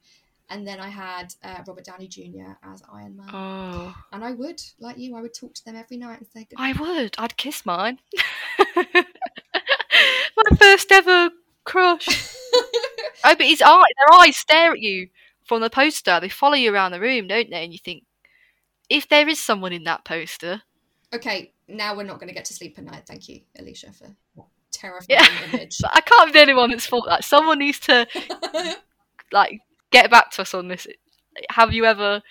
And 0.50 0.66
then 0.66 0.80
I 0.80 0.88
had 0.88 1.34
uh, 1.44 1.62
Robert 1.68 1.84
Downey 1.86 2.08
Jr. 2.08 2.54
as 2.64 2.82
Iron 2.94 3.18
Man. 3.18 3.30
Oh, 3.34 3.96
And 4.14 4.24
I 4.24 4.32
would, 4.32 4.62
like 4.80 4.98
you, 4.98 5.16
I 5.18 5.22
would 5.22 5.34
talk 5.34 5.54
to 5.54 5.66
them 5.66 5.76
every 5.76 5.98
night 5.98 6.20
and 6.20 6.28
say 6.28 6.48
I 6.58 6.74
would. 6.74 7.16
I'd 7.18 7.36
kiss 7.38 7.66
mine. 7.66 8.00
first 10.72 10.92
ever 10.92 11.30
crush. 11.64 12.08
Oh, 13.24 13.36
but 13.36 13.46
his 13.46 13.62
eye, 13.64 13.84
their 14.00 14.20
eyes 14.20 14.36
stare 14.36 14.72
at 14.72 14.80
you 14.80 15.10
from 15.46 15.62
the 15.62 15.70
poster. 15.70 16.20
They 16.20 16.28
follow 16.28 16.56
you 16.56 16.74
around 16.74 16.92
the 16.92 17.00
room, 17.00 17.28
don't 17.28 17.52
they? 17.52 17.64
And 17.64 17.72
you 17.72 17.78
think, 17.78 18.04
if 18.90 19.08
there 19.08 19.30
is 19.30 19.40
someone 19.40 19.74
in 19.74 19.84
that 19.84 20.04
poster, 20.04 20.64
okay, 21.14 21.54
now 21.68 21.96
we're 21.96 22.02
not 22.04 22.20
going 22.20 22.30
to 22.30 22.34
get 22.34 22.46
to 22.46 22.54
sleep 22.56 22.80
at 22.80 22.84
night. 22.84 23.04
Thank 23.06 23.30
you, 23.30 23.42
Alisha, 23.60 23.94
for 23.96 24.08
terrifying 24.72 25.20
Yeah. 25.20 25.44
image. 25.54 25.82
I 25.94 26.02
can't 26.02 26.30
be 26.30 26.40
the 26.40 26.42
only 26.42 26.56
one 26.56 26.72
that's 26.72 26.88
thought 26.88 27.06
that. 27.08 27.24
Someone 27.24 27.60
needs 27.60 27.80
to 27.82 28.08
like 29.32 29.60
get 29.92 30.10
back 30.10 30.32
to 30.32 30.42
us 30.42 30.56
on 30.56 30.68
this. 30.68 30.88
Have 31.52 31.74
you 31.74 31.86
ever 31.86 32.24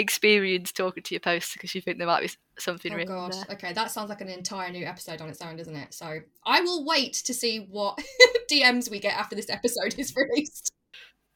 experienced 0.00 0.76
talking 0.76 1.02
to 1.04 1.14
your 1.14 1.20
poster 1.20 1.54
because 1.58 1.74
you 1.74 1.80
think 1.80 1.98
there 1.98 2.06
might 2.06 2.22
be 2.22 2.30
something 2.58 2.92
Oh 2.92 3.04
god. 3.04 3.32
there? 3.32 3.44
Okay, 3.56 3.72
that 3.72 3.90
sounds 3.90 4.08
like 4.10 4.20
an 4.20 4.28
entire 4.28 4.70
new 4.70 4.84
episode 4.84 5.20
on 5.20 5.28
its 5.28 5.40
own, 5.40 5.56
doesn't 5.56 5.76
it? 5.76 5.94
So 5.94 6.18
I 6.44 6.60
will 6.60 6.84
wait 6.84 7.14
to 7.24 7.32
see 7.34 7.66
what 7.70 7.98
DMs 8.50 8.90
we 8.90 8.98
get 9.00 9.16
after 9.16 9.36
this 9.36 9.48
episode 9.50 9.94
is 9.98 10.14
released. 10.16 10.72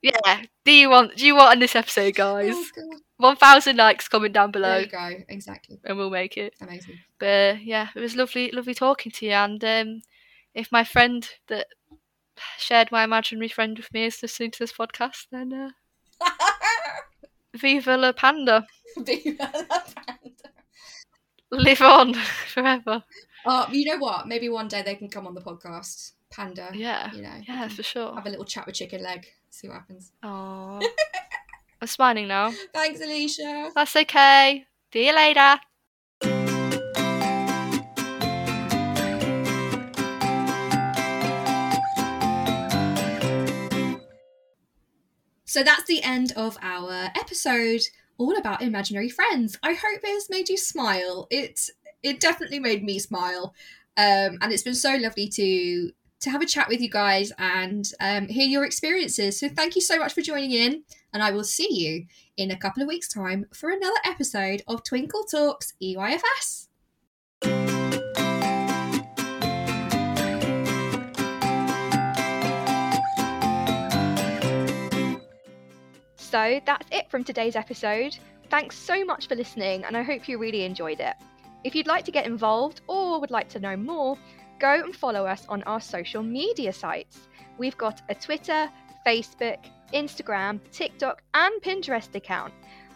Yeah. 0.03 0.43
Do 0.67 0.73
you 0.73 0.91
want? 0.91 1.17
Do 1.17 1.25
you 1.27 1.35
want 1.35 1.53
on 1.53 1.59
this 1.61 1.75
episode, 1.75 2.15
guys? 2.15 2.53
Oh. 2.55 2.99
One 3.17 3.37
thousand 3.37 3.77
likes 3.77 4.07
comment 4.09 4.35
down 4.35 4.51
There 4.51 4.61
below, 4.61 4.79
you 4.79 4.87
go. 4.87 5.25
Exactly. 5.29 5.79
and 5.85 5.97
we'll 5.97 6.11
make 6.11 6.37
it. 6.37 6.53
Amazing. 6.61 6.99
But 7.19 7.65
yeah, 7.65 7.89
it 7.95 8.01
was 8.01 8.15
lovely, 8.17 8.51
lovely 8.51 8.75
talking 8.75 9.13
to 9.13 9.25
you. 9.27 9.33
And 9.33 9.65
um, 9.65 10.03
if 10.55 10.71
my 10.71 10.85
friend 10.85 11.27
that 11.49 11.69
shared 12.59 12.93
my 12.93 13.05
imaginary 13.05 13.49
friend 13.49 13.79
with 13.79 13.91
me 13.95 14.05
is 14.05 14.21
listening 14.21 14.51
to 14.51 14.59
this 14.59 14.73
podcast, 14.75 15.27
then 15.33 15.53
uh, 15.55 15.71
viva 17.55 17.97
la 17.97 18.13
panda, 18.13 18.67
Viva 18.97 19.51
la 19.53 19.81
panda. 19.81 20.51
live 21.51 21.83
on 21.83 22.15
forever. 22.53 23.03
Uh, 23.47 23.67
you 23.71 23.85
know 23.85 23.99
what? 23.99 24.27
Maybe 24.27 24.49
one 24.49 24.69
day 24.69 24.83
they 24.83 24.95
can 24.97 25.09
come 25.09 25.27
on 25.27 25.35
the 25.35 25.41
podcast. 25.41 26.13
Panda. 26.31 26.71
Yeah, 26.75 27.13
You 27.15 27.23
know. 27.23 27.41
yeah, 27.47 27.69
for 27.69 27.83
sure. 27.85 28.13
Have 28.15 28.27
a 28.27 28.31
little 28.31 28.45
chat 28.45 28.67
with 28.67 28.75
chicken 28.75 29.03
leg. 29.03 29.25
See 29.51 29.69
what 29.69 29.75
happens. 29.79 30.11
Aww. 30.25 30.83
I'm 31.81 31.87
smiling 31.87 32.27
now. 32.27 32.51
Thanks, 32.73 33.01
Alisha. 33.01 33.71
That's 33.75 33.95
okay. 33.95 34.67
See 34.93 35.07
you 35.07 35.15
later. 35.15 35.61
So 45.55 45.63
that's 45.63 45.85
the 45.85 46.03
end 46.03 46.33
of 46.35 46.59
our 46.63 47.11
episode 47.15 47.81
all 48.19 48.37
about 48.37 48.61
imaginary 48.61 49.09
friends. 49.09 49.57
I 49.63 49.75
hope 49.75 50.01
it 50.03 50.13
has 50.13 50.29
made 50.29 50.49
you 50.49 50.57
smile. 50.57 51.29
It 51.31 51.71
it 52.03 52.19
definitely 52.19 52.59
made 52.59 52.83
me 52.83 52.99
smile. 52.99 53.55
Um, 53.97 54.39
and 54.41 54.53
it's 54.53 54.65
been 54.65 54.75
so 54.75 54.97
lovely 54.97 55.29
to 55.29 55.93
to 56.23 56.31
have 56.31 56.43
a 56.43 56.47
chat 56.47 56.67
with 56.69 56.81
you 56.81 56.91
guys 56.91 57.31
and 57.39 57.89
um, 58.01 58.27
hear 58.27 58.49
your 58.49 58.65
experiences. 58.65 59.39
So 59.39 59.49
thank 59.49 59.77
you 59.77 59.81
so 59.81 59.97
much 59.97 60.13
for 60.13 60.23
joining 60.23 60.51
in, 60.51 60.83
and 61.13 61.23
I 61.23 61.31
will 61.31 61.45
see 61.45 61.69
you 61.71 62.07
in 62.37 62.51
a 62.51 62.59
couple 62.59 62.83
of 62.83 62.89
weeks' 62.89 63.07
time 63.07 63.47
for 63.55 63.71
another 63.71 64.01
episode 64.05 64.63
of 64.67 64.83
Twinkl 64.83 65.23
Talks 65.31 65.75
EYFS. 65.81 66.67
So 76.35 76.61
that's 76.67 76.89
it 76.91 77.09
from 77.13 77.23
today's 77.23 77.55
episode. 77.55 78.19
Thanks 78.51 78.77
so 78.77 79.05
much 79.05 79.29
for 79.29 79.37
listening, 79.37 79.85
and 79.85 79.97
I 79.97 80.03
hope 80.03 80.29
you 80.29 80.37
really 80.37 80.65
enjoyed 80.65 80.99
it. 80.99 81.15
If 81.63 81.77
you'd 81.77 81.87
like 81.87 82.05
to 82.07 82.11
get 82.11 82.27
involved 82.27 82.81
or 82.89 83.21
would 83.21 83.31
like 83.31 83.49
to 83.51 83.61
know 83.61 83.77
more, 83.77 84.19
go 84.59 84.83
and 84.83 84.97
follow 84.97 85.27
us 85.27 85.47
on 85.49 85.63
our 85.63 85.81
social 85.81 86.25
media 86.25 86.73
sites. 86.73 87.29
We've 87.57 87.79
got 87.79 88.03
a 88.09 88.17
Twitter, 88.17 88.69
Facebook, 89.07 89.59
Instagram, 89.93 90.59
TikTok, 90.73 91.23
and 91.35 91.63
Pinterest 91.63 92.13
account. 92.17 92.53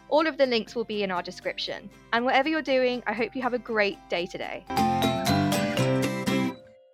All 0.08 0.26
of 0.26 0.36
the 0.36 0.46
links 0.46 0.74
will 0.74 0.82
be 0.82 1.04
in 1.04 1.12
our 1.12 1.22
description. 1.22 1.88
And 2.12 2.24
whatever 2.24 2.48
you're 2.48 2.60
doing, 2.60 3.04
I 3.06 3.12
hope 3.12 3.36
you 3.36 3.42
have 3.42 3.54
a 3.54 3.60
great 3.60 3.98
day 4.08 4.26
today. 4.26 4.64